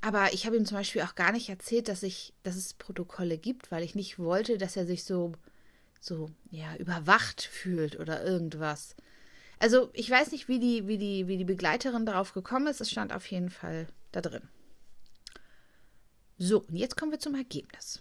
Aber 0.00 0.32
ich 0.32 0.46
habe 0.46 0.56
ihm 0.56 0.64
zum 0.64 0.76
Beispiel 0.76 1.02
auch 1.02 1.14
gar 1.14 1.32
nicht 1.32 1.48
erzählt, 1.48 1.88
dass 1.88 2.02
ich, 2.02 2.32
dass 2.42 2.56
es 2.56 2.74
Protokolle 2.74 3.36
gibt, 3.36 3.70
weil 3.70 3.82
ich 3.82 3.94
nicht 3.94 4.18
wollte, 4.18 4.56
dass 4.56 4.76
er 4.76 4.86
sich 4.86 5.04
so, 5.04 5.32
so, 6.00 6.30
ja, 6.50 6.76
überwacht 6.76 7.42
fühlt 7.42 7.98
oder 7.98 8.24
irgendwas. 8.24 8.94
Also 9.58 9.90
ich 9.92 10.08
weiß 10.08 10.30
nicht, 10.30 10.48
wie 10.48 10.60
die, 10.60 10.86
wie 10.86 10.98
die, 10.98 11.26
wie 11.26 11.36
die 11.36 11.44
Begleiterin 11.44 12.06
darauf 12.06 12.32
gekommen 12.32 12.68
ist. 12.68 12.80
Es 12.80 12.90
stand 12.90 13.12
auf 13.12 13.26
jeden 13.26 13.50
Fall 13.50 13.88
da 14.12 14.20
drin. 14.20 14.48
So, 16.38 16.60
und 16.60 16.76
jetzt 16.76 16.96
kommen 16.96 17.10
wir 17.10 17.18
zum 17.18 17.34
Ergebnis. 17.34 18.00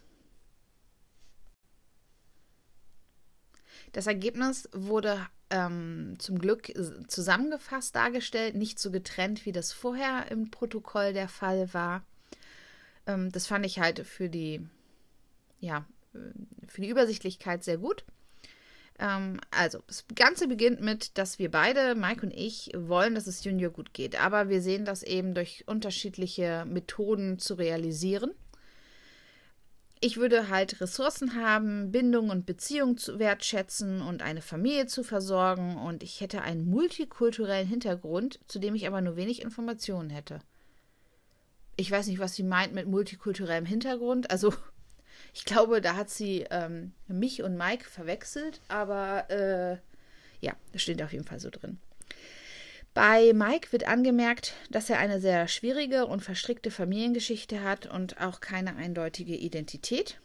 Das 3.94 4.06
Ergebnis 4.06 4.70
wurde 4.74 5.26
ähm, 5.50 6.16
zum 6.20 6.40
Glück 6.40 6.72
zusammengefasst 7.08 7.96
dargestellt, 7.96 8.56
nicht 8.56 8.80
so 8.80 8.92
getrennt, 8.92 9.46
wie 9.46 9.52
das 9.52 9.72
vorher 9.72 10.30
im 10.32 10.52
Protokoll 10.52 11.14
der 11.14 11.30
Fall 11.30 11.74
war. 11.74 12.04
Ähm, 13.06 13.32
das 13.32 13.48
fand 13.48 13.66
ich 13.66 13.80
halt 13.80 14.06
für 14.06 14.30
die, 14.30 14.62
ja, 15.60 15.86
für 16.68 16.82
die 16.82 16.90
Übersichtlichkeit 16.90 17.64
sehr 17.64 17.78
gut. 17.78 18.04
Ähm, 19.00 19.40
also, 19.52 19.80
das 19.88 20.06
Ganze 20.16 20.48
beginnt 20.48 20.82
mit, 20.82 21.18
dass 21.18 21.40
wir 21.40 21.52
beide, 21.52 21.96
Mike 21.96 22.26
und 22.26 22.32
ich, 22.32 22.72
wollen, 22.76 23.16
dass 23.16 23.28
es 23.28 23.44
Junior 23.44 23.72
gut 23.72 23.94
geht. 23.94 24.20
Aber 24.22 24.50
wir 24.50 24.62
sehen 24.62 24.86
das 24.86 25.04
eben 25.04 25.34
durch 25.34 25.64
unterschiedliche 25.68 26.66
Methoden 26.68 27.40
zu 27.40 27.54
realisieren 27.54 28.32
ich 30.00 30.18
würde 30.18 30.50
halt 30.50 30.80
Ressourcen 30.82 31.36
haben, 31.36 31.92
Bindung 31.92 32.30
und 32.30 32.46
Beziehung 32.46 32.98
zu 32.98 33.20
wertschätzen 33.20 34.02
und 34.02 34.22
eine 34.22 34.42
Familie 34.42 34.88
zu 34.88 35.04
versorgen 35.04 35.78
und 35.78 36.04
ich 36.04 36.22
hätte 36.22 36.42
einen 36.42 36.70
multikulturellen 36.70 37.68
Hintergrund, 37.68 38.40
zu 38.48 38.60
dem 38.60 38.76
ich 38.76 38.88
aber 38.88 39.02
nur 39.02 39.16
wenig 39.16 39.42
Informationen 39.42 40.10
hätte. 40.10 40.40
Ich 41.76 41.92
weiß 41.92 42.08
nicht, 42.08 42.20
was 42.20 42.36
sie 42.36 42.44
meint 42.44 42.74
mit 42.74 42.88
multikulturellem 42.88 43.66
Hintergrund. 43.66 44.30
Also, 44.32 44.54
ich 45.34 45.46
glaube, 45.46 45.82
da 45.82 45.96
hat 45.96 46.10
sie 46.10 46.46
ähm, 46.50 46.94
mich 47.08 47.44
und 47.44 47.58
Mike 47.58 47.86
verwechselt, 47.86 48.62
aber 48.68 49.30
äh, 49.30 49.78
ja, 50.40 50.54
das 50.74 50.82
steht 50.82 51.02
auf 51.02 51.14
jeden 51.14 51.26
Fall 51.26 51.40
so 51.40 51.50
drin. 51.50 51.80
Bei 52.98 53.32
Mike 53.32 53.72
wird 53.74 53.88
angemerkt, 53.88 54.56
dass 54.72 54.90
er 54.90 54.98
eine 54.98 55.22
sehr 55.22 55.48
schwierige 55.48 56.08
und 56.08 56.24
verstrickte 56.24 56.72
Familiengeschichte 56.72 57.64
hat 57.64 57.86
und 57.86 58.20
auch 58.20 58.40
keine 58.40 58.76
eindeutige 58.76 59.36
Identität. 59.36 60.20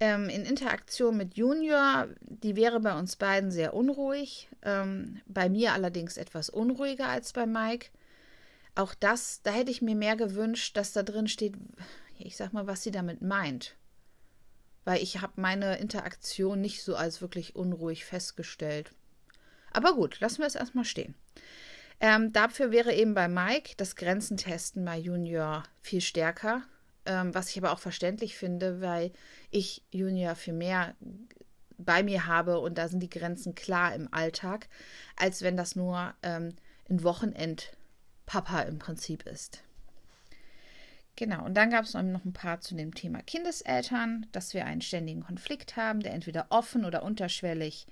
Ähm, 0.00 0.28
in 0.28 0.44
Interaktion 0.44 1.16
mit 1.16 1.36
Junior, 1.36 2.08
die 2.22 2.56
wäre 2.56 2.80
bei 2.80 2.98
uns 2.98 3.14
beiden 3.14 3.52
sehr 3.52 3.72
unruhig, 3.72 4.48
ähm, 4.62 5.20
bei 5.26 5.48
mir 5.48 5.74
allerdings 5.74 6.16
etwas 6.16 6.50
unruhiger 6.50 7.06
als 7.06 7.32
bei 7.32 7.46
Mike. 7.46 7.90
Auch 8.74 8.94
das, 8.94 9.42
da 9.44 9.52
hätte 9.52 9.70
ich 9.70 9.80
mir 9.80 9.94
mehr 9.94 10.16
gewünscht, 10.16 10.76
dass 10.76 10.92
da 10.92 11.04
drin 11.04 11.28
steht, 11.28 11.54
ich 12.18 12.36
sag 12.36 12.52
mal, 12.52 12.66
was 12.66 12.82
sie 12.82 12.90
damit 12.90 13.22
meint. 13.22 13.76
Weil 14.84 15.00
ich 15.04 15.20
habe 15.20 15.34
meine 15.40 15.78
Interaktion 15.78 16.60
nicht 16.60 16.82
so 16.82 16.96
als 16.96 17.20
wirklich 17.20 17.54
unruhig 17.54 18.04
festgestellt. 18.04 18.90
Aber 19.74 19.94
gut, 19.94 20.20
lassen 20.20 20.38
wir 20.38 20.46
es 20.46 20.54
erstmal 20.54 20.84
stehen. 20.84 21.14
Ähm, 22.00 22.32
dafür 22.32 22.70
wäre 22.70 22.94
eben 22.94 23.14
bei 23.14 23.28
Mike 23.28 23.74
das 23.76 23.96
Grenzentesten 23.96 24.84
bei 24.84 24.96
Junior 24.96 25.64
viel 25.82 26.00
stärker, 26.00 26.62
ähm, 27.06 27.34
was 27.34 27.50
ich 27.50 27.58
aber 27.58 27.72
auch 27.72 27.78
verständlich 27.78 28.36
finde, 28.36 28.80
weil 28.80 29.12
ich 29.50 29.82
Junior 29.90 30.34
viel 30.34 30.54
mehr 30.54 30.94
bei 31.76 32.02
mir 32.02 32.26
habe 32.26 32.60
und 32.60 32.78
da 32.78 32.88
sind 32.88 33.00
die 33.00 33.10
Grenzen 33.10 33.54
klar 33.54 33.94
im 33.94 34.12
Alltag, 34.12 34.68
als 35.16 35.42
wenn 35.42 35.56
das 35.56 35.76
nur 35.76 36.14
ähm, 36.22 36.54
ein 36.88 37.02
Wochenend-Papa 37.02 38.60
im 38.62 38.78
Prinzip 38.78 39.26
ist. 39.26 39.62
Genau, 41.16 41.44
und 41.44 41.54
dann 41.54 41.70
gab 41.70 41.84
es 41.84 41.94
noch 41.94 42.24
ein 42.24 42.32
paar 42.32 42.60
zu 42.60 42.74
dem 42.74 42.94
Thema 42.94 43.22
Kindeseltern, 43.22 44.26
dass 44.32 44.52
wir 44.52 44.64
einen 44.64 44.80
ständigen 44.80 45.22
Konflikt 45.22 45.76
haben, 45.76 46.00
der 46.00 46.12
entweder 46.12 46.46
offen 46.50 46.84
oder 46.84 47.02
unterschwellig 47.04 47.86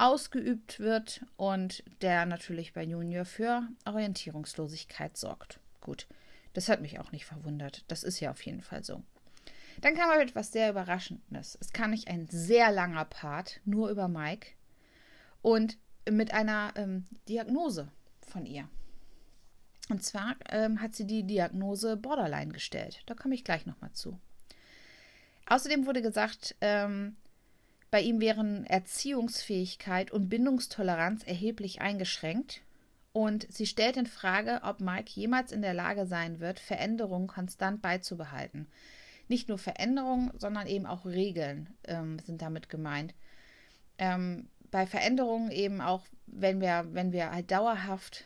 ausgeübt 0.00 0.80
wird 0.80 1.26
und 1.36 1.84
der 2.00 2.24
natürlich 2.24 2.72
bei 2.72 2.82
Junior 2.82 3.24
für 3.24 3.68
Orientierungslosigkeit 3.84 5.16
sorgt. 5.16 5.60
Gut, 5.80 6.06
das 6.54 6.68
hat 6.68 6.80
mich 6.80 6.98
auch 6.98 7.12
nicht 7.12 7.26
verwundert. 7.26 7.84
Das 7.88 8.02
ist 8.02 8.18
ja 8.20 8.30
auf 8.30 8.42
jeden 8.42 8.62
Fall 8.62 8.82
so. 8.82 9.02
Dann 9.82 9.94
kam 9.94 10.10
aber 10.10 10.22
etwas 10.22 10.52
sehr 10.52 10.70
Überraschendes. 10.70 11.56
Es 11.60 11.72
kam 11.72 11.90
nicht 11.90 12.08
ein 12.08 12.26
sehr 12.28 12.72
langer 12.72 13.04
Part, 13.04 13.60
nur 13.64 13.90
über 13.90 14.08
Mike 14.08 14.52
und 15.42 15.78
mit 16.10 16.32
einer 16.32 16.72
ähm, 16.76 17.06
Diagnose 17.28 17.88
von 18.26 18.46
ihr. 18.46 18.68
Und 19.90 20.02
zwar 20.02 20.36
ähm, 20.48 20.80
hat 20.80 20.94
sie 20.94 21.06
die 21.06 21.24
Diagnose 21.24 21.96
Borderline 21.96 22.52
gestellt. 22.52 23.02
Da 23.06 23.14
komme 23.14 23.34
ich 23.34 23.44
gleich 23.44 23.66
nochmal 23.66 23.92
zu. 23.92 24.18
Außerdem 25.46 25.84
wurde 25.84 26.00
gesagt, 26.00 26.54
ähm, 26.60 27.16
bei 27.90 28.00
ihm 28.02 28.20
wären 28.20 28.64
Erziehungsfähigkeit 28.66 30.10
und 30.12 30.28
Bindungstoleranz 30.28 31.24
erheblich 31.24 31.80
eingeschränkt. 31.80 32.60
Und 33.12 33.50
sie 33.52 33.66
stellt 33.66 33.96
in 33.96 34.06
Frage, 34.06 34.60
ob 34.62 34.80
Mike 34.80 35.10
jemals 35.10 35.50
in 35.50 35.62
der 35.62 35.74
Lage 35.74 36.06
sein 36.06 36.38
wird, 36.38 36.60
Veränderungen 36.60 37.26
konstant 37.26 37.82
beizubehalten. 37.82 38.68
Nicht 39.26 39.48
nur 39.48 39.58
Veränderungen, 39.58 40.30
sondern 40.38 40.68
eben 40.68 40.86
auch 40.86 41.04
Regeln 41.04 41.74
ähm, 41.84 42.20
sind 42.20 42.42
damit 42.42 42.68
gemeint. 42.68 43.14
Ähm, 43.98 44.48
bei 44.70 44.86
Veränderungen 44.86 45.50
eben 45.50 45.80
auch, 45.80 46.04
wenn 46.26 46.60
wir, 46.60 46.86
wenn 46.92 47.12
wir 47.12 47.32
halt 47.32 47.50
dauerhaft, 47.50 48.24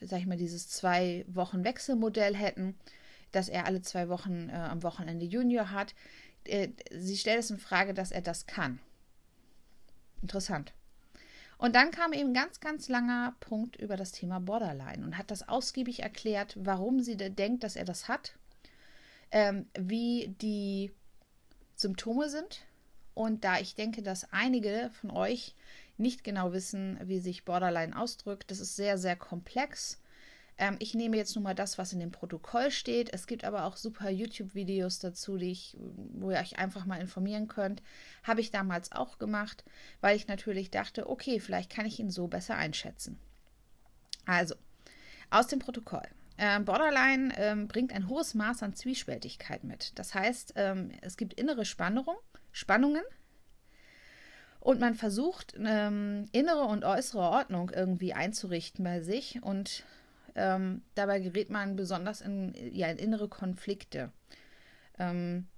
sag 0.00 0.20
ich 0.20 0.26
mal, 0.26 0.38
dieses 0.38 0.68
zwei 0.68 1.26
Wochen 1.28 1.62
Wechselmodell 1.64 2.34
hätten, 2.34 2.74
dass 3.32 3.50
er 3.50 3.66
alle 3.66 3.82
zwei 3.82 4.08
Wochen 4.08 4.48
äh, 4.48 4.54
am 4.54 4.82
Wochenende 4.82 5.26
Junior 5.26 5.70
hat. 5.70 5.94
Äh, 6.44 6.68
sie 6.90 7.18
stellt 7.18 7.40
es 7.40 7.50
in 7.50 7.58
Frage, 7.58 7.92
dass 7.92 8.10
er 8.10 8.22
das 8.22 8.46
kann. 8.46 8.80
Interessant. 10.24 10.72
Und 11.58 11.76
dann 11.76 11.90
kam 11.90 12.14
eben 12.14 12.30
ein 12.30 12.34
ganz, 12.34 12.58
ganz 12.58 12.88
langer 12.88 13.34
Punkt 13.40 13.76
über 13.76 13.98
das 13.98 14.10
Thema 14.10 14.40
Borderline 14.40 15.04
und 15.04 15.18
hat 15.18 15.30
das 15.30 15.46
ausgiebig 15.46 16.02
erklärt, 16.02 16.56
warum 16.58 17.00
sie 17.00 17.18
denkt, 17.18 17.62
dass 17.62 17.76
er 17.76 17.84
das 17.84 18.08
hat, 18.08 18.32
ähm, 19.32 19.66
wie 19.78 20.34
die 20.40 20.92
Symptome 21.76 22.30
sind. 22.30 22.62
Und 23.12 23.44
da 23.44 23.58
ich 23.58 23.74
denke, 23.74 24.00
dass 24.00 24.32
einige 24.32 24.90
von 24.98 25.10
euch 25.10 25.54
nicht 25.98 26.24
genau 26.24 26.54
wissen, 26.54 26.98
wie 27.04 27.18
sich 27.18 27.44
Borderline 27.44 27.94
ausdrückt. 27.94 28.50
Das 28.50 28.60
ist 28.60 28.76
sehr, 28.76 28.96
sehr 28.96 29.16
komplex. 29.16 30.00
Ähm, 30.56 30.76
ich 30.78 30.94
nehme 30.94 31.16
jetzt 31.16 31.34
nur 31.34 31.42
mal 31.42 31.54
das, 31.54 31.78
was 31.78 31.92
in 31.92 32.00
dem 32.00 32.10
Protokoll 32.10 32.70
steht. 32.70 33.12
Es 33.12 33.26
gibt 33.26 33.44
aber 33.44 33.64
auch 33.64 33.76
super 33.76 34.10
YouTube-Videos 34.10 34.98
dazu, 34.98 35.36
die 35.36 35.50
ich, 35.50 35.76
wo 35.80 36.30
ihr 36.30 36.38
euch 36.38 36.58
einfach 36.58 36.84
mal 36.84 37.00
informieren 37.00 37.48
könnt. 37.48 37.82
Habe 38.22 38.40
ich 38.40 38.50
damals 38.50 38.92
auch 38.92 39.18
gemacht, 39.18 39.64
weil 40.00 40.16
ich 40.16 40.28
natürlich 40.28 40.70
dachte, 40.70 41.08
okay, 41.08 41.40
vielleicht 41.40 41.70
kann 41.70 41.86
ich 41.86 41.98
ihn 41.98 42.10
so 42.10 42.28
besser 42.28 42.56
einschätzen. 42.56 43.18
Also, 44.26 44.54
aus 45.30 45.48
dem 45.48 45.58
Protokoll. 45.58 46.06
Ähm, 46.36 46.64
Borderline 46.64 47.32
ähm, 47.36 47.68
bringt 47.68 47.92
ein 47.92 48.08
hohes 48.08 48.34
Maß 48.34 48.62
an 48.62 48.74
Zwiespältigkeit 48.74 49.64
mit. 49.64 49.98
Das 49.98 50.14
heißt, 50.14 50.54
ähm, 50.56 50.90
es 51.00 51.16
gibt 51.16 51.34
innere 51.34 51.64
Spannung, 51.64 52.08
Spannungen 52.50 53.04
und 54.58 54.80
man 54.80 54.94
versucht, 54.94 55.54
ähm, 55.58 56.26
innere 56.32 56.64
und 56.64 56.84
äußere 56.84 57.20
Ordnung 57.20 57.70
irgendwie 57.70 58.14
einzurichten 58.14 58.82
bei 58.82 59.00
sich 59.00 59.42
und 59.42 59.84
ähm, 60.34 60.82
dabei 60.94 61.20
gerät 61.20 61.50
man 61.50 61.76
besonders 61.76 62.20
in, 62.20 62.54
ja, 62.72 62.88
in 62.88 62.98
innere 62.98 63.28
Konflikte. 63.28 64.12
Ähm, 64.98 65.48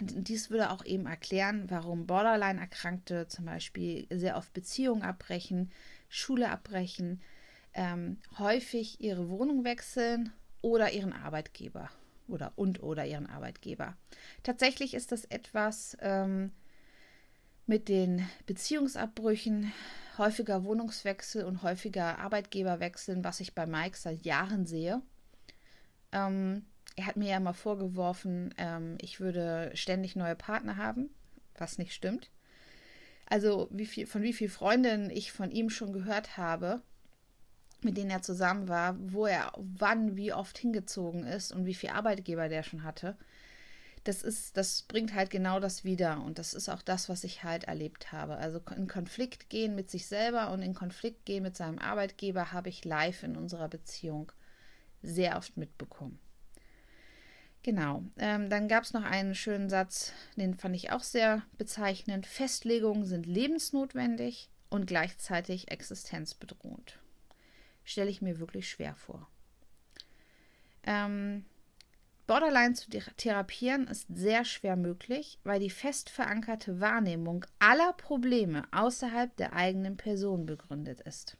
dies 0.00 0.50
würde 0.50 0.70
auch 0.70 0.84
eben 0.84 1.06
erklären, 1.06 1.64
warum 1.70 2.06
Borderline-Erkrankte 2.06 3.26
zum 3.26 3.46
Beispiel 3.46 4.06
sehr 4.10 4.36
oft 4.36 4.52
Beziehungen 4.52 5.02
abbrechen, 5.02 5.72
Schule 6.08 6.50
abbrechen, 6.50 7.20
ähm, 7.74 8.18
häufig 8.38 9.00
ihre 9.00 9.28
Wohnung 9.28 9.64
wechseln 9.64 10.32
oder 10.62 10.92
ihren 10.92 11.12
Arbeitgeber 11.12 11.90
oder 12.28 12.52
und 12.56 12.82
oder 12.82 13.06
ihren 13.06 13.26
Arbeitgeber. 13.26 13.96
Tatsächlich 14.42 14.94
ist 14.94 15.10
das 15.10 15.24
etwas 15.24 15.96
ähm, 16.00 16.52
mit 17.68 17.88
den 17.88 18.26
Beziehungsabbrüchen, 18.46 19.72
häufiger 20.16 20.64
Wohnungswechsel 20.64 21.44
und 21.44 21.62
häufiger 21.62 22.18
Arbeitgeberwechseln, 22.18 23.22
was 23.22 23.40
ich 23.40 23.54
bei 23.54 23.66
Mike 23.66 23.96
seit 23.96 24.24
Jahren 24.24 24.66
sehe. 24.66 25.02
Ähm, 26.10 26.64
er 26.96 27.06
hat 27.06 27.16
mir 27.16 27.28
ja 27.28 27.40
mal 27.40 27.52
vorgeworfen, 27.52 28.52
ähm, 28.58 28.96
ich 29.00 29.20
würde 29.20 29.70
ständig 29.74 30.16
neue 30.16 30.34
Partner 30.34 30.76
haben, 30.76 31.10
was 31.56 31.78
nicht 31.78 31.92
stimmt. 31.92 32.30
Also 33.26 33.68
wie 33.70 33.86
viel, 33.86 34.06
von 34.06 34.22
wie 34.22 34.32
vielen 34.32 34.50
Freundinnen 34.50 35.10
ich 35.10 35.30
von 35.30 35.50
ihm 35.50 35.68
schon 35.68 35.92
gehört 35.92 36.38
habe, 36.38 36.82
mit 37.82 37.96
denen 37.96 38.10
er 38.10 38.22
zusammen 38.22 38.68
war, 38.68 38.96
wo 38.98 39.26
er 39.26 39.52
wann, 39.56 40.16
wie 40.16 40.32
oft 40.32 40.58
hingezogen 40.58 41.24
ist 41.24 41.52
und 41.52 41.66
wie 41.66 41.74
viele 41.74 41.94
Arbeitgeber 41.94 42.48
der 42.48 42.62
schon 42.62 42.82
hatte. 42.82 43.16
Das 44.08 44.22
ist, 44.22 44.56
das 44.56 44.80
bringt 44.84 45.12
halt 45.12 45.28
genau 45.28 45.60
das 45.60 45.84
wieder. 45.84 46.22
Und 46.22 46.38
das 46.38 46.54
ist 46.54 46.70
auch 46.70 46.80
das, 46.80 47.10
was 47.10 47.24
ich 47.24 47.44
halt 47.44 47.64
erlebt 47.64 48.10
habe. 48.10 48.38
Also 48.38 48.58
in 48.74 48.88
Konflikt 48.88 49.50
gehen 49.50 49.74
mit 49.74 49.90
sich 49.90 50.06
selber 50.06 50.50
und 50.50 50.62
in 50.62 50.72
Konflikt 50.72 51.26
gehen 51.26 51.42
mit 51.42 51.58
seinem 51.58 51.78
Arbeitgeber 51.78 52.50
habe 52.50 52.70
ich 52.70 52.86
live 52.86 53.22
in 53.22 53.36
unserer 53.36 53.68
Beziehung 53.68 54.32
sehr 55.02 55.36
oft 55.36 55.58
mitbekommen. 55.58 56.18
Genau. 57.62 58.02
Ähm, 58.16 58.48
dann 58.48 58.66
gab 58.66 58.84
es 58.84 58.94
noch 58.94 59.04
einen 59.04 59.34
schönen 59.34 59.68
Satz, 59.68 60.14
den 60.36 60.54
fand 60.54 60.74
ich 60.74 60.90
auch 60.90 61.02
sehr 61.02 61.42
bezeichnend. 61.58 62.26
Festlegungen 62.26 63.04
sind 63.04 63.26
lebensnotwendig 63.26 64.48
und 64.70 64.86
gleichzeitig 64.86 65.70
existenzbedrohend 65.70 66.98
stelle 67.84 68.08
ich 68.08 68.22
mir 68.22 68.38
wirklich 68.38 68.70
schwer 68.70 68.94
vor. 68.94 69.28
Ähm, 70.84 71.44
Borderline 72.28 72.74
zu 72.74 72.90
therapieren 72.90 73.88
ist 73.88 74.06
sehr 74.14 74.44
schwer 74.44 74.76
möglich, 74.76 75.38
weil 75.44 75.60
die 75.60 75.70
fest 75.70 76.10
verankerte 76.10 76.78
Wahrnehmung 76.78 77.46
aller 77.58 77.94
Probleme 77.94 78.64
außerhalb 78.70 79.34
der 79.38 79.54
eigenen 79.54 79.96
Person 79.96 80.44
begründet 80.44 81.00
ist. 81.00 81.38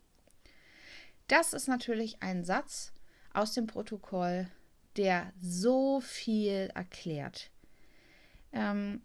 Das 1.27 1.53
ist 1.53 1.69
natürlich 1.69 2.23
ein 2.23 2.43
Satz 2.43 2.95
aus 3.35 3.53
dem 3.53 3.67
Protokoll, 3.67 4.49
der 4.97 5.31
so 5.39 6.01
viel 6.01 6.71
erklärt. 6.75 7.51
Ähm, 8.55 9.03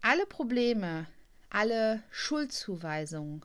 alle 0.00 0.24
Probleme, 0.24 1.06
alle 1.50 2.02
Schuldzuweisungen 2.10 3.44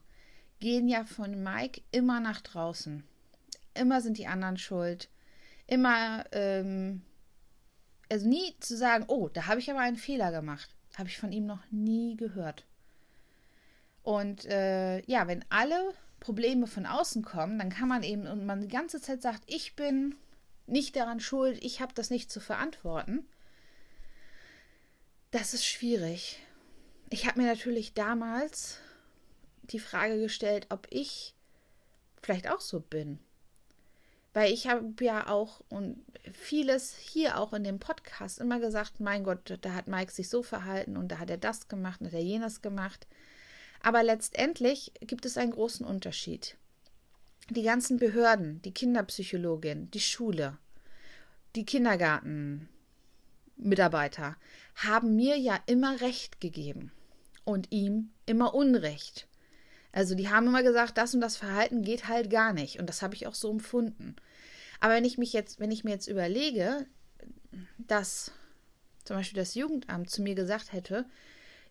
gehen 0.62 0.88
ja 0.88 1.04
von 1.04 1.44
Mike 1.44 1.82
immer 1.92 2.22
nach 2.22 2.40
draußen. 2.40 3.04
Immer 3.74 4.00
sind 4.00 4.18
die 4.18 4.28
anderen 4.28 4.58
schuld. 4.58 5.10
Immer, 5.68 6.24
ähm, 6.32 7.02
also 8.12 8.28
nie 8.28 8.56
zu 8.60 8.78
sagen, 8.78 9.06
oh, 9.08 9.30
da 9.30 9.48
habe 9.48 9.60
ich 9.60 9.70
aber 9.70 9.80
einen 9.80 9.98
Fehler 9.98 10.32
gemacht. 10.32 10.70
Habe 10.98 11.10
ich 11.10 11.18
von 11.18 11.32
ihm 11.32 11.46
noch 11.46 11.64
nie 11.72 12.16
gehört. 12.16 12.66
Und 14.04 14.46
äh, 14.46 15.02
ja, 15.06 15.28
wenn 15.28 15.44
alle 15.50 15.94
Probleme 16.20 16.68
von 16.68 16.86
außen 16.86 17.24
kommen, 17.24 17.60
dann 17.60 17.70
kann 17.70 17.88
man 17.88 18.04
eben 18.04 18.28
und 18.28 18.46
man 18.46 18.62
die 18.62 18.68
ganze 18.68 19.02
Zeit 19.02 19.22
sagt, 19.22 19.44
ich 19.48 19.76
bin 19.76 20.16
nicht 20.68 20.96
daran 20.96 21.20
schuld, 21.20 21.64
ich 21.64 21.82
habe 21.82 21.94
das 21.94 22.10
nicht 22.10 22.32
zu 22.32 22.40
verantworten. 22.40 23.28
Das 25.32 25.54
ist 25.54 25.66
schwierig. 25.66 26.40
Ich 27.10 27.28
habe 27.28 27.42
mir 27.42 27.48
natürlich 27.48 27.94
damals 27.94 28.80
die 29.64 29.80
Frage 29.80 30.20
gestellt, 30.20 30.68
ob 30.70 30.88
ich 30.90 31.34
vielleicht 32.22 32.50
auch 32.50 32.62
so 32.62 32.80
bin. 32.80 33.20
Weil 34.36 34.52
ich 34.52 34.68
habe 34.68 34.94
ja 35.00 35.28
auch 35.30 35.62
und 35.70 36.04
vieles 36.34 36.98
hier 36.98 37.40
auch 37.40 37.54
in 37.54 37.64
dem 37.64 37.80
Podcast 37.80 38.40
immer 38.40 38.60
gesagt, 38.60 39.00
mein 39.00 39.24
Gott, 39.24 39.58
da 39.62 39.74
hat 39.74 39.88
Mike 39.88 40.12
sich 40.12 40.28
so 40.28 40.44
verhalten 40.44 40.98
und 40.98 41.08
da 41.08 41.20
hat 41.20 41.30
er 41.30 41.38
das 41.38 41.70
gemacht 41.70 42.02
und 42.02 42.08
hat 42.08 42.16
er 42.16 42.20
jenes 42.20 42.62
gemacht. 42.62 43.08
Aber 43.82 44.04
letztendlich 44.04 44.92
gibt 45.00 45.26
es 45.26 45.38
einen 45.38 45.52
großen 45.52 45.86
Unterschied. 45.86 46.58
Die 47.50 47.64
ganzen 47.64 47.96
Behörden, 47.96 48.62
die 48.64 48.74
Kinderpsychologin, 48.74 49.90
die 49.92 50.02
Schule, 50.02 50.58
die 51.56 51.66
Kindergartenmitarbeiter 51.66 54.36
haben 54.76 55.16
mir 55.16 55.38
ja 55.38 55.58
immer 55.66 56.02
Recht 56.02 56.42
gegeben 56.42 56.92
und 57.46 57.72
ihm 57.72 58.10
immer 58.26 58.54
Unrecht. 58.54 59.30
Also 59.96 60.14
die 60.14 60.30
haben 60.30 60.48
immer 60.48 60.62
gesagt, 60.62 60.98
das 60.98 61.16
und 61.16 61.22
das 61.22 61.38
Verhalten 61.38 61.82
geht 61.82 62.10
halt 62.10 62.30
gar 62.30 62.52
nicht. 62.52 62.80
Und 62.80 62.88
das 62.88 63.02
habe 63.02 63.16
ich 63.16 63.28
auch 63.28 63.34
so 63.34 63.50
empfunden. 63.50 64.18
Aber 64.82 64.94
wenn 64.94 65.06
ich 65.06 65.18
mich 65.18 65.32
jetzt, 65.32 65.62
wenn 65.62 65.72
ich 65.72 65.86
mir 65.86 65.92
jetzt 65.92 66.08
überlege, 66.08 66.86
dass 67.78 68.34
zum 69.06 69.16
Beispiel 69.16 69.40
das 69.40 69.56
Jugendamt 69.56 70.10
zu 70.10 70.22
mir 70.22 70.36
gesagt 70.36 70.74
hätte, 70.74 71.06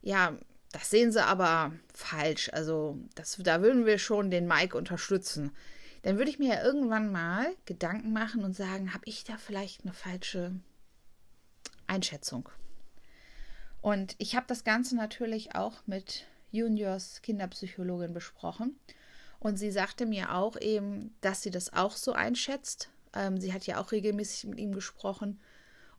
ja, 0.00 0.38
das 0.72 0.88
sehen 0.88 1.12
sie 1.12 1.22
aber 1.22 1.74
falsch. 1.92 2.48
Also 2.54 2.98
das, 3.14 3.38
da 3.42 3.60
würden 3.60 3.84
wir 3.84 3.98
schon 3.98 4.30
den 4.30 4.48
Mike 4.48 4.74
unterstützen. 4.78 5.52
Dann 6.00 6.16
würde 6.16 6.30
ich 6.30 6.38
mir 6.38 6.54
ja 6.54 6.64
irgendwann 6.64 7.12
mal 7.12 7.54
Gedanken 7.66 8.14
machen 8.14 8.42
und 8.42 8.56
sagen, 8.56 8.94
habe 8.94 9.04
ich 9.04 9.24
da 9.24 9.36
vielleicht 9.36 9.82
eine 9.82 9.92
falsche 9.92 10.52
Einschätzung? 11.86 12.48
Und 13.82 14.14
ich 14.16 14.34
habe 14.34 14.46
das 14.48 14.64
Ganze 14.64 14.96
natürlich 14.96 15.54
auch 15.54 15.86
mit 15.86 16.24
Juniors 16.54 17.20
Kinderpsychologin 17.22 18.14
besprochen. 18.14 18.78
Und 19.40 19.58
sie 19.58 19.70
sagte 19.70 20.06
mir 20.06 20.34
auch 20.34 20.58
eben, 20.58 21.14
dass 21.20 21.42
sie 21.42 21.50
das 21.50 21.72
auch 21.72 21.96
so 21.96 22.12
einschätzt. 22.12 22.88
Ähm, 23.12 23.38
sie 23.40 23.52
hat 23.52 23.66
ja 23.66 23.80
auch 23.80 23.92
regelmäßig 23.92 24.48
mit 24.48 24.58
ihm 24.58 24.72
gesprochen 24.72 25.40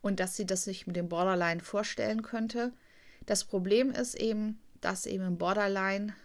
und 0.01 0.19
dass 0.19 0.35
sie 0.35 0.45
das 0.45 0.63
sich 0.63 0.87
mit 0.87 0.95
dem 0.95 1.09
Borderline 1.09 1.59
vorstellen 1.59 2.23
könnte. 2.23 2.73
Das 3.25 3.43
Problem 3.43 3.91
ist 3.91 4.15
eben, 4.15 4.59
dass 4.81 5.05
eben 5.05 5.25
im 5.25 5.37
Borderline, 5.37 6.15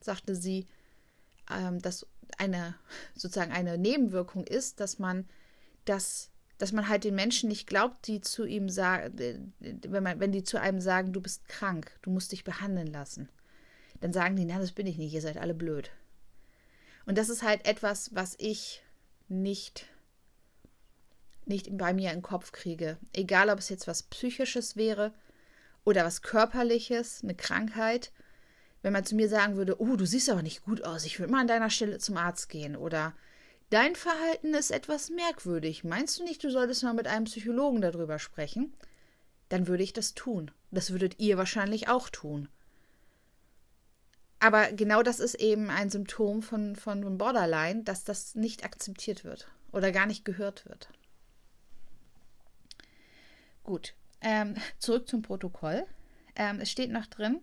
sagte 0.00 0.36
sie, 0.36 0.66
ähm, 1.50 1.80
dass 1.80 2.06
eine 2.36 2.74
sozusagen 3.14 3.52
eine 3.52 3.78
Nebenwirkung 3.78 4.46
ist, 4.46 4.80
dass 4.80 4.98
man 4.98 5.26
das 5.84 6.30
dass 6.58 6.72
man 6.72 6.88
halt 6.88 7.04
den 7.04 7.14
Menschen 7.14 7.48
nicht 7.48 7.68
glaubt, 7.68 8.08
die 8.08 8.20
zu 8.20 8.44
ihm 8.44 8.68
sagen, 8.68 9.52
wenn, 9.60 10.02
man, 10.02 10.18
wenn 10.18 10.32
die 10.32 10.42
zu 10.42 10.60
einem 10.60 10.80
sagen, 10.80 11.12
du 11.12 11.20
bist 11.20 11.46
krank, 11.46 11.92
du 12.02 12.10
musst 12.10 12.32
dich 12.32 12.42
behandeln 12.42 12.88
lassen 12.88 13.28
dann 14.00 14.12
sagen 14.12 14.36
die, 14.36 14.44
na, 14.44 14.58
das 14.58 14.72
bin 14.72 14.86
ich 14.86 14.98
nicht, 14.98 15.12
ihr 15.12 15.20
seid 15.20 15.36
alle 15.36 15.54
blöd. 15.54 15.90
Und 17.06 17.16
das 17.16 17.28
ist 17.28 17.42
halt 17.42 17.66
etwas, 17.66 18.14
was 18.14 18.34
ich 18.38 18.82
nicht, 19.28 19.86
nicht 21.46 21.76
bei 21.76 21.92
mir 21.92 22.10
in 22.10 22.18
den 22.18 22.22
Kopf 22.22 22.52
kriege. 22.52 22.98
Egal, 23.12 23.48
ob 23.50 23.58
es 23.58 23.68
jetzt 23.68 23.86
was 23.86 24.02
Psychisches 24.02 24.76
wäre 24.76 25.12
oder 25.84 26.04
was 26.04 26.22
Körperliches, 26.22 27.22
eine 27.22 27.34
Krankheit. 27.34 28.12
Wenn 28.82 28.92
man 28.92 29.04
zu 29.04 29.16
mir 29.16 29.28
sagen 29.28 29.56
würde, 29.56 29.80
oh, 29.80 29.96
du 29.96 30.04
siehst 30.04 30.30
aber 30.30 30.42
nicht 30.42 30.62
gut 30.62 30.84
aus, 30.84 31.04
ich 31.04 31.18
würde 31.18 31.32
mal 31.32 31.40
an 31.40 31.48
deiner 31.48 31.70
Stelle 31.70 31.98
zum 31.98 32.16
Arzt 32.16 32.48
gehen. 32.48 32.76
Oder 32.76 33.14
dein 33.70 33.96
Verhalten 33.96 34.54
ist 34.54 34.70
etwas 34.70 35.10
merkwürdig. 35.10 35.84
Meinst 35.84 36.18
du 36.18 36.24
nicht, 36.24 36.44
du 36.44 36.50
solltest 36.50 36.82
mal 36.82 36.94
mit 36.94 37.06
einem 37.06 37.24
Psychologen 37.24 37.80
darüber 37.80 38.18
sprechen? 38.18 38.74
Dann 39.48 39.66
würde 39.66 39.82
ich 39.82 39.94
das 39.94 40.14
tun. 40.14 40.50
Das 40.70 40.90
würdet 40.90 41.18
ihr 41.18 41.38
wahrscheinlich 41.38 41.88
auch 41.88 42.10
tun. 42.10 42.48
Aber 44.40 44.72
genau 44.72 45.02
das 45.02 45.20
ist 45.20 45.34
eben 45.34 45.68
ein 45.70 45.90
Symptom 45.90 46.42
von, 46.42 46.76
von 46.76 47.18
Borderline, 47.18 47.82
dass 47.82 48.04
das 48.04 48.34
nicht 48.34 48.64
akzeptiert 48.64 49.24
wird 49.24 49.50
oder 49.72 49.90
gar 49.90 50.06
nicht 50.06 50.24
gehört 50.24 50.66
wird. 50.66 50.88
Gut, 53.64 53.94
ähm, 54.20 54.54
zurück 54.78 55.08
zum 55.08 55.22
Protokoll. 55.22 55.84
Ähm, 56.36 56.60
es 56.60 56.70
steht 56.70 56.90
noch 56.90 57.06
drin, 57.06 57.40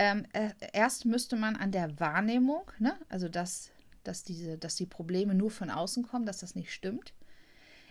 Ähm, 0.00 0.26
äh, 0.32 0.50
erst 0.72 1.04
müsste 1.06 1.36
man 1.36 1.56
an 1.56 1.72
der 1.72 1.98
Wahrnehmung, 1.98 2.70
ne, 2.78 2.96
also 3.08 3.28
dass, 3.28 3.70
dass, 4.04 4.22
diese, 4.22 4.56
dass 4.56 4.76
die 4.76 4.86
Probleme 4.86 5.34
nur 5.34 5.50
von 5.50 5.70
außen 5.70 6.04
kommen, 6.04 6.24
dass 6.24 6.38
das 6.38 6.54
nicht 6.54 6.72
stimmt, 6.72 7.12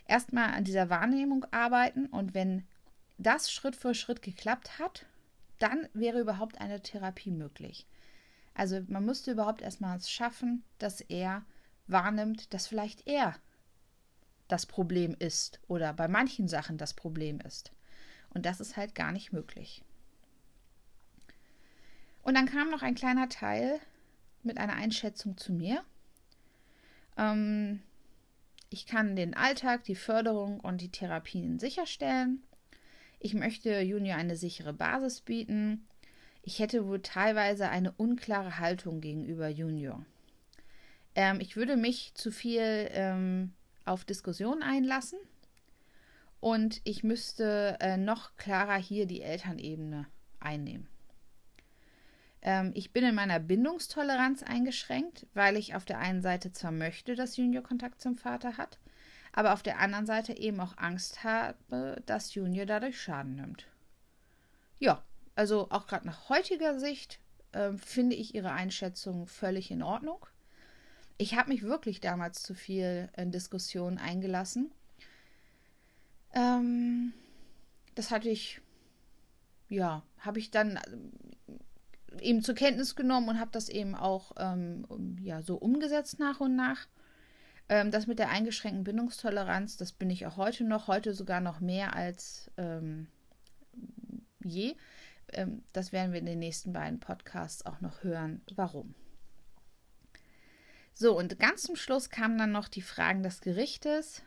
erstmal 0.08 0.54
an 0.54 0.64
dieser 0.64 0.90
Wahrnehmung 0.90 1.46
arbeiten 1.52 2.06
und 2.08 2.34
wenn 2.34 2.66
das 3.18 3.52
Schritt 3.52 3.76
für 3.76 3.94
Schritt 3.94 4.22
geklappt 4.22 4.80
hat, 4.80 5.06
dann 5.60 5.90
wäre 5.94 6.20
überhaupt 6.22 6.60
eine 6.62 6.82
Therapie 6.82 7.32
möglich. 7.32 7.86
Also 8.58 8.82
man 8.88 9.06
müsste 9.06 9.32
überhaupt 9.32 9.62
erstmal 9.62 9.98
es 9.98 10.10
schaffen, 10.10 10.64
dass 10.80 11.00
er 11.00 11.46
wahrnimmt, 11.86 12.56
dass 12.56 12.66
vielleicht 12.66 13.06
er 13.06 13.36
das 14.48 14.66
Problem 14.66 15.16
ist 15.20 15.60
oder 15.68 15.94
bei 15.94 16.08
manchen 16.08 16.48
Sachen 16.48 16.80
das 16.80 16.96
Problem 16.96 17.40
ist. 17.42 17.72
Und 18.32 18.48
das 18.48 18.60
ist 18.60 18.76
halt 18.76 18.96
gar 18.96 19.12
nicht 19.12 19.32
möglich. 19.32 19.84
Und 22.24 22.34
dann 22.34 22.48
kam 22.48 22.72
noch 22.72 22.82
ein 22.82 22.96
kleiner 22.96 23.30
Teil 23.30 23.80
mit 24.42 24.58
einer 24.58 24.74
Einschätzung 24.74 25.38
zu 25.38 25.54
mir. 25.54 25.84
Ähm, 27.16 27.84
ich 28.72 28.88
kann 28.88 29.16
den 29.16 29.36
Alltag, 29.36 29.84
die 29.84 29.96
Förderung 29.96 30.60
und 30.62 30.82
die 30.82 30.92
Therapien 30.92 31.60
sicherstellen. 31.60 32.42
Ich 33.20 33.36
möchte 33.36 33.82
Junior 33.82 34.18
eine 34.18 34.36
sichere 34.36 34.74
Basis 34.74 35.22
bieten. 35.22 35.88
Ich 36.48 36.60
hätte 36.60 36.88
wohl 36.88 37.02
teilweise 37.02 37.68
eine 37.68 37.92
unklare 37.92 38.58
Haltung 38.58 39.02
gegenüber 39.02 39.50
Junior. 39.50 40.06
Ähm, 41.14 41.42
ich 41.42 41.58
würde 41.58 41.76
mich 41.76 42.14
zu 42.14 42.32
viel 42.32 42.88
ähm, 42.92 43.52
auf 43.84 44.06
Diskussionen 44.06 44.64
einlassen 44.64 45.20
und 46.40 46.80
ich 46.86 47.04
müsste 47.04 47.76
äh, 47.82 47.98
noch 47.98 48.38
klarer 48.38 48.78
hier 48.78 49.08
die 49.08 49.24
Elternebene 49.24 50.08
einnehmen. 50.40 50.88
Ähm, 52.42 52.72
ich 52.76 52.94
bin 52.94 53.04
in 53.04 53.16
meiner 53.16 53.42
Bindungstoleranz 53.42 54.44
eingeschränkt, 54.44 55.28
weil 55.34 55.58
ich 55.58 55.76
auf 55.76 55.84
der 55.84 56.00
einen 56.00 56.22
Seite 56.22 56.54
zwar 56.54 56.72
möchte, 56.72 57.16
dass 57.16 57.36
Junior 57.36 57.62
Kontakt 57.62 58.00
zum 58.00 58.16
Vater 58.16 58.56
hat, 58.56 58.80
aber 59.34 59.52
auf 59.52 59.64
der 59.64 59.80
anderen 59.80 60.06
Seite 60.06 60.38
eben 60.38 60.62
auch 60.62 60.78
Angst 60.78 61.26
habe, 61.26 62.02
dass 62.06 62.36
Junior 62.36 62.66
dadurch 62.66 63.02
Schaden 63.02 63.36
nimmt. 63.36 63.68
Ja, 64.80 65.04
also 65.38 65.68
auch 65.70 65.86
gerade 65.86 66.08
nach 66.08 66.30
heutiger 66.30 66.80
Sicht 66.80 67.20
äh, 67.52 67.74
finde 67.74 68.16
ich 68.16 68.34
Ihre 68.34 68.52
Einschätzung 68.52 69.28
völlig 69.28 69.70
in 69.70 69.84
Ordnung. 69.84 70.26
Ich 71.20 71.36
habe 71.36 71.50
mich 71.50 71.62
wirklich 71.62 72.02
damals 72.02 72.42
zu 72.42 72.56
viel 72.56 73.10
in 73.16 73.32
Diskussionen 73.32 74.00
eingelassen. 74.00 74.72
Ähm, 76.34 77.14
das 77.94 78.10
hatte 78.10 78.30
ich, 78.30 78.62
ja, 79.70 80.02
habe 80.20 80.40
ich 80.40 80.50
dann 80.50 80.80
eben 82.20 82.42
zur 82.42 82.56
Kenntnis 82.56 82.96
genommen 82.96 83.30
und 83.30 83.40
habe 83.40 83.52
das 83.52 83.70
eben 83.70 83.94
auch 83.94 84.32
ähm, 84.38 85.18
ja, 85.22 85.44
so 85.44 85.56
umgesetzt 85.56 86.20
nach 86.20 86.40
und 86.40 86.56
nach. 86.56 86.88
Ähm, 87.70 87.92
das 87.92 88.08
mit 88.08 88.18
der 88.18 88.30
eingeschränkten 88.30 88.84
Bindungstoleranz, 88.84 89.78
das 89.78 89.92
bin 89.92 90.10
ich 90.10 90.26
auch 90.26 90.38
heute 90.38 90.64
noch, 90.64 90.88
heute 90.88 91.14
sogar 91.14 91.42
noch 91.42 91.60
mehr 91.60 91.96
als 91.96 92.50
ähm, 92.58 93.08
je. 94.44 94.76
Ähm, 95.34 95.64
das 95.74 95.92
werden 95.92 96.12
wir 96.12 96.20
in 96.20 96.26
den 96.26 96.40
nächsten 96.40 96.74
beiden 96.74 97.00
Podcasts 97.00 97.66
auch 97.66 97.82
noch 97.82 98.04
hören, 98.04 98.42
warum. 98.56 98.96
So, 100.94 101.18
und 101.18 101.40
ganz 101.40 101.64
zum 101.64 101.76
Schluss 101.76 102.10
kamen 102.10 102.38
dann 102.38 102.52
noch 102.52 102.68
die 102.68 102.82
Fragen 102.82 103.24
des 103.24 103.42
Gerichtes. 103.42 104.24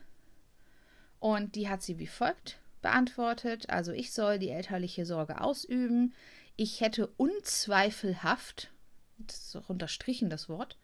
Und 1.19 1.55
die 1.55 1.69
hat 1.69 1.81
sie 1.83 1.99
wie 1.99 2.07
folgt 2.07 2.59
beantwortet. 2.81 3.69
Also 3.69 3.91
ich 3.91 4.11
soll 4.11 4.39
die 4.39 4.49
elterliche 4.49 5.05
Sorge 5.05 5.41
ausüben 5.41 6.13
ich 6.61 6.81
hätte 6.81 7.07
unzweifelhaft, 7.17 8.71
das 9.17 9.47
ist 9.47 9.55
auch 9.55 9.69
unterstrichen 9.69 10.29
das 10.29 10.49
Wort, 10.49 10.77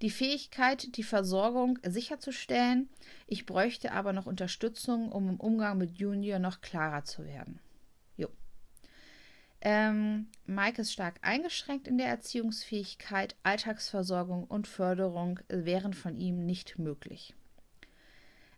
die 0.00 0.10
Fähigkeit, 0.10 0.96
die 0.96 1.02
Versorgung 1.02 1.78
sicherzustellen. 1.84 2.88
Ich 3.26 3.44
bräuchte 3.44 3.90
aber 3.90 4.12
noch 4.12 4.26
Unterstützung, 4.26 5.10
um 5.10 5.28
im 5.28 5.40
Umgang 5.40 5.78
mit 5.78 5.98
Junior 5.98 6.38
noch 6.38 6.60
klarer 6.60 7.02
zu 7.02 7.24
werden. 7.24 7.58
Ähm, 9.60 10.28
Mike 10.46 10.82
ist 10.82 10.92
stark 10.92 11.18
eingeschränkt 11.22 11.88
in 11.88 11.98
der 11.98 12.06
Erziehungsfähigkeit. 12.08 13.34
Alltagsversorgung 13.42 14.44
und 14.44 14.68
Förderung 14.68 15.40
wären 15.48 15.94
von 15.94 16.16
ihm 16.16 16.46
nicht 16.46 16.78
möglich. 16.78 17.34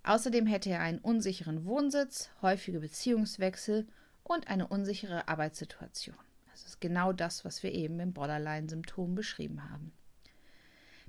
Außerdem 0.03 0.47
hätte 0.47 0.71
er 0.71 0.81
einen 0.81 0.99
unsicheren 0.99 1.65
Wohnsitz, 1.65 2.31
häufige 2.43 2.81
Beziehungswechsel 2.81 3.87
und 4.23 4.49
eine 4.49 4.67
unsichere 4.69 5.29
Arbeitssituation. 5.29 6.17
Das 6.51 6.65
ist 6.65 6.81
genau 6.81 7.13
das, 7.13 7.45
was 7.45 7.63
wir 7.63 7.73
eben 7.73 8.01
im 8.01 8.13
Borderline-Symptom 8.13 9.15
beschrieben 9.15 9.71
haben. 9.71 9.93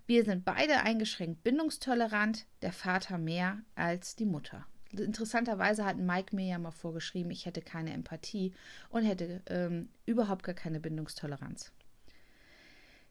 Wir 0.07 0.25
sind 0.25 0.43
beide 0.43 0.81
eingeschränkt 0.81 1.43
bindungstolerant, 1.43 2.45
der 2.61 2.73
Vater 2.73 3.17
mehr 3.17 3.61
als 3.75 4.15
die 4.15 4.25
Mutter. 4.25 4.65
Interessanterweise 4.93 5.85
hat 5.85 5.97
Mike 5.97 6.35
mir 6.35 6.47
ja 6.47 6.59
mal 6.59 6.71
vorgeschrieben, 6.71 7.31
ich 7.31 7.45
hätte 7.45 7.61
keine 7.61 7.93
Empathie 7.93 8.53
und 8.89 9.03
hätte 9.03 9.41
ähm, 9.47 9.89
überhaupt 10.05 10.43
gar 10.43 10.55
keine 10.55 10.79
Bindungstoleranz. 10.79 11.71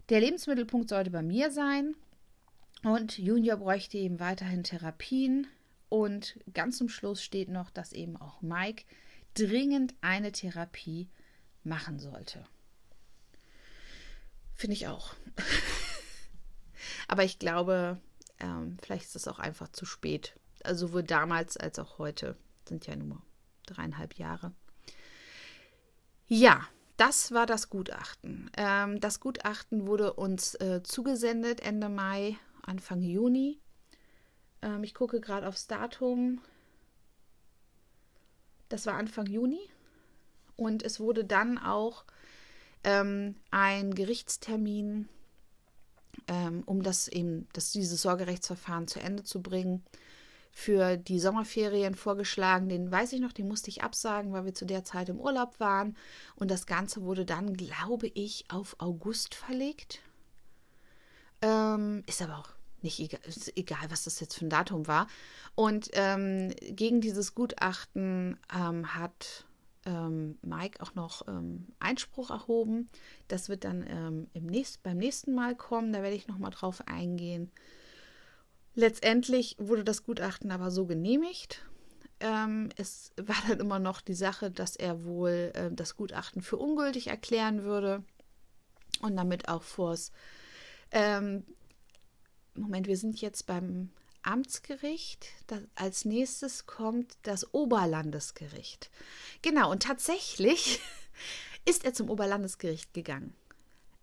Der 0.09 0.21
Lebensmittelpunkt 0.21 0.89
sollte 0.89 1.11
bei 1.11 1.23
mir 1.23 1.51
sein 1.51 1.95
und 2.83 3.19
Junior 3.19 3.57
bräuchte 3.59 3.99
eben 3.99 4.21
weiterhin 4.21 4.65
Therapien. 4.65 5.47
Und 5.89 6.39
ganz 6.55 6.79
zum 6.79 6.89
Schluss 6.89 7.23
steht 7.23 7.49
noch, 7.49 7.71
dass 7.71 7.93
eben 7.93 8.17
auch 8.17 8.43
Mike 8.43 8.85
dringend 9.35 9.95
eine 10.01 10.33
Therapie 10.33 11.09
machen 11.63 11.99
sollte. 11.99 12.47
Finde 14.55 14.75
ich 14.75 14.87
auch. 14.87 15.15
Aber 17.09 17.25
ich 17.25 17.39
glaube, 17.39 18.01
ähm, 18.39 18.79
vielleicht 18.83 19.07
ist 19.07 19.17
es 19.17 19.29
auch 19.29 19.39
einfach 19.39 19.69
zu 19.69 19.85
spät. 19.85 20.35
Also 20.65 20.89
sowohl 20.89 21.03
damals 21.03 21.57
als 21.57 21.79
auch 21.79 21.99
heute 21.99 22.37
sind 22.69 22.87
ja 22.87 22.97
nur 22.97 23.23
dreieinhalb 23.67 24.15
Jahre. 24.15 24.53
Ja, 26.27 26.67
das 26.97 27.33
war 27.33 27.47
das 27.47 27.71
Gutachten. 27.71 28.51
Ähm, 28.57 29.01
das 29.01 29.21
Gutachten 29.21 29.87
wurde 29.87 30.13
uns 30.13 30.55
äh, 30.57 30.83
zugesendet 30.83 31.61
Ende 31.61 31.89
Mai, 31.89 32.37
Anfang 32.63 33.01
Juni. 33.01 33.59
Ähm, 34.63 34.85
ich 34.85 34.95
gucke 34.95 35.21
gerade 35.21 35.49
aufs 35.49 35.67
Datum. 35.67 36.41
Das 38.69 38.87
war 38.87 38.95
Anfang 38.95 39.27
Juni. 39.27 39.61
Und 40.57 40.83
es 40.83 41.01
wurde 41.01 41.25
dann 41.25 41.57
auch 41.57 42.05
ähm, 42.85 43.35
ein 43.51 43.95
Gerichtstermin, 43.95 45.09
ähm, 46.29 46.63
um 46.67 46.83
das 46.83 47.09
eben, 47.09 47.49
das, 47.55 47.73
dieses 47.73 48.03
Sorgerechtsverfahren 48.03 48.87
zu 48.87 49.01
Ende 49.01 49.25
zu 49.25 49.43
bringen, 49.43 49.83
für 50.53 50.97
die 50.97 51.21
Sommerferien 51.21 51.95
vorgeschlagen. 51.95 52.69
Den 52.69 52.91
weiß 52.91 53.13
ich 53.13 53.21
noch, 53.21 53.33
den 53.33 53.49
musste 53.49 53.71
ich 53.71 53.83
absagen, 53.83 54.33
weil 54.33 54.45
wir 54.45 54.55
zu 54.55 54.67
der 54.67 54.85
Zeit 54.85 55.09
im 55.09 55.21
Urlaub 55.21 55.61
waren. 55.61 55.97
Und 56.35 56.51
das 56.51 56.67
Ganze 56.67 57.03
wurde 57.03 57.25
dann, 57.25 57.55
glaube 57.55 58.09
ich, 58.09 58.45
auf 58.49 58.77
August 58.79 59.35
verlegt. 59.35 60.01
Ähm, 61.43 62.03
ist 62.07 62.21
aber 62.21 62.39
auch 62.39 62.51
nicht 62.83 62.99
egal, 62.99 63.21
egal, 63.57 63.91
was 63.91 64.05
das 64.05 64.21
jetzt 64.21 64.37
für 64.37 64.47
ein 64.47 64.51
Datum 64.51 64.87
war. 64.87 65.07
Und 65.55 65.91
ähm, 65.95 66.53
gegen 66.61 67.01
dieses 67.01 67.35
Gutachten 67.35 68.39
ähm, 68.55 68.95
hat 68.95 69.45
ähm, 69.87 70.39
Mike 70.43 70.83
auch 70.83 70.95
noch 70.95 71.27
ähm, 71.29 71.69
Einspruch 71.79 72.31
erhoben. 72.31 72.89
Das 73.29 73.49
wird 73.49 73.65
dann 73.65 73.85
ähm, 73.89 74.29
im 74.33 74.47
nächst, 74.47 74.83
beim 74.83 74.99
nächsten 74.99 75.35
Mal 75.35 75.55
kommen. 75.55 75.93
Da 75.93 76.03
werde 76.03 76.17
ich 76.17 76.29
nochmal 76.29 76.51
drauf 76.51 76.83
eingehen. 76.87 77.51
Letztendlich 78.81 79.57
wurde 79.59 79.85
das 79.85 80.05
Gutachten 80.05 80.51
aber 80.51 80.71
so 80.71 80.87
genehmigt. 80.87 81.67
Ähm, 82.19 82.71
es 82.79 83.13
war 83.21 83.37
dann 83.47 83.61
immer 83.61 83.79
noch 83.79 84.01
die 84.01 84.15
Sache, 84.15 84.51
dass 84.51 84.75
er 84.75 85.05
wohl 85.05 85.53
äh, 85.55 85.71
das 85.71 85.99
Gutachten 85.99 86.41
für 86.41 86.57
ungültig 86.57 87.09
erklären 87.09 87.63
würde 87.63 88.03
und 89.03 89.17
damit 89.17 89.51
auch 89.51 89.65
vors. 89.65 90.13
Ähm, 90.93 91.45
Moment, 92.55 92.87
wir 92.87 92.97
sind 92.97 93.21
jetzt 93.21 93.45
beim 93.45 93.91
Amtsgericht. 94.23 95.27
Das, 95.47 95.61
als 95.75 96.07
nächstes 96.07 96.65
kommt 96.65 97.19
das 97.25 97.53
Oberlandesgericht. 97.53 98.91
Genau, 99.43 99.71
und 99.71 99.83
tatsächlich 99.83 100.81
ist 101.67 101.85
er 101.85 101.93
zum 101.93 102.09
Oberlandesgericht 102.09 102.95
gegangen. 102.95 103.35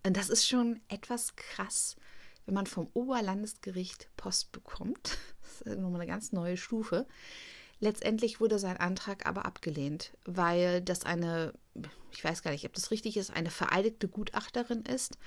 Und 0.06 0.18
das 0.18 0.30
ist 0.30 0.47
schon 0.47 0.82
etwas 0.88 1.36
krass, 1.36 1.95
wenn 2.48 2.56
man 2.56 2.66
vom 2.66 2.89
Oberlandesgericht 2.93 4.10
Post 4.18 4.52
bekommt. 4.52 5.18
Das 5.60 5.74
ist 5.74 5.80
nochmal 5.80 6.02
eine 6.02 6.12
ganz 6.12 6.34
neue 6.34 6.56
Stufe. 6.56 7.08
Letztendlich 7.80 8.39
wurde 8.39 8.60
sein 8.60 8.78
Antrag 8.78 9.26
aber 9.26 9.45
abgelehnt, 9.45 10.12
weil 10.26 10.82
das 10.82 11.04
eine, 11.04 11.54
ich 12.12 12.24
weiß 12.24 12.43
gar 12.43 12.52
nicht, 12.52 12.66
ob 12.66 12.74
das 12.74 12.91
richtig 12.91 13.18
ist, 13.18 13.32
eine 13.34 13.50
vereidigte 13.50 14.08
Gutachterin 14.08 14.84
ist, 14.84 15.18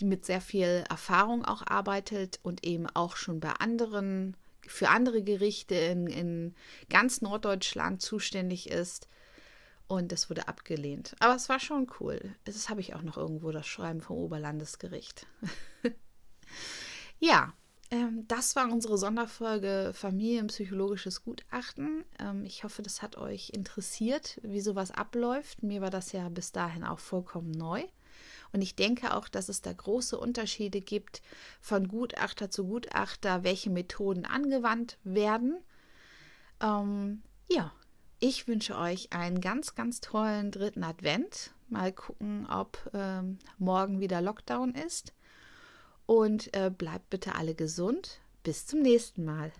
die 0.00 0.06
mit 0.06 0.24
sehr 0.24 0.40
viel 0.40 0.84
Erfahrung 0.88 1.44
auch 1.44 1.66
arbeitet 1.66 2.38
und 2.42 2.64
eben 2.64 2.86
auch 2.94 3.16
schon 3.16 3.40
bei 3.40 3.50
anderen, 3.50 4.36
für 4.66 4.88
andere 4.88 5.22
Gerichte 5.22 5.74
in, 5.74 6.06
in 6.06 6.54
ganz 6.88 7.20
Norddeutschland 7.20 8.00
zuständig 8.00 8.70
ist. 8.70 9.08
Und 9.88 10.10
das 10.10 10.30
wurde 10.30 10.48
abgelehnt. 10.48 11.14
Aber 11.18 11.34
es 11.34 11.48
war 11.48 11.60
schon 11.60 11.86
cool. 12.00 12.34
Das 12.44 12.68
habe 12.70 12.80
ich 12.80 12.94
auch 12.94 13.02
noch 13.02 13.18
irgendwo, 13.18 13.50
das 13.50 13.66
Schreiben 13.66 14.00
vom 14.00 14.16
Oberlandesgericht. 14.16 15.26
ja, 17.18 17.52
ähm, 17.90 18.24
das 18.26 18.56
war 18.56 18.70
unsere 18.70 18.98
Sonderfolge 18.98 19.92
Familienpsychologisches 19.94 21.22
Gutachten. 21.22 22.04
Ähm, 22.18 22.44
ich 22.44 22.64
hoffe, 22.64 22.82
das 22.82 23.02
hat 23.02 23.16
euch 23.16 23.50
interessiert, 23.50 24.40
wie 24.42 24.60
sowas 24.60 24.90
abläuft. 24.90 25.62
Mir 25.62 25.80
war 25.80 25.90
das 25.90 26.12
ja 26.12 26.28
bis 26.28 26.52
dahin 26.52 26.84
auch 26.84 26.98
vollkommen 26.98 27.52
neu. 27.52 27.84
Und 28.52 28.62
ich 28.62 28.76
denke 28.76 29.14
auch, 29.14 29.28
dass 29.28 29.48
es 29.48 29.60
da 29.60 29.72
große 29.72 30.18
Unterschiede 30.18 30.80
gibt 30.80 31.22
von 31.60 31.88
Gutachter 31.88 32.50
zu 32.50 32.66
Gutachter, 32.66 33.44
welche 33.44 33.70
Methoden 33.70 34.24
angewandt 34.24 34.98
werden. 35.04 35.58
Ähm, 36.60 37.22
ja, 37.48 37.72
ich 38.18 38.48
wünsche 38.48 38.76
euch 38.76 39.12
einen 39.12 39.40
ganz, 39.40 39.74
ganz 39.74 40.00
tollen 40.00 40.50
dritten 40.50 40.84
Advent. 40.84 41.52
Mal 41.68 41.92
gucken, 41.92 42.46
ob 42.46 42.90
ähm, 42.94 43.38
morgen 43.58 44.00
wieder 44.00 44.20
Lockdown 44.20 44.74
ist. 44.74 45.12
Und 46.06 46.54
äh, 46.56 46.70
bleibt 46.70 47.10
bitte 47.10 47.34
alle 47.34 47.54
gesund. 47.54 48.20
Bis 48.42 48.66
zum 48.66 48.80
nächsten 48.80 49.24
Mal. 49.24 49.52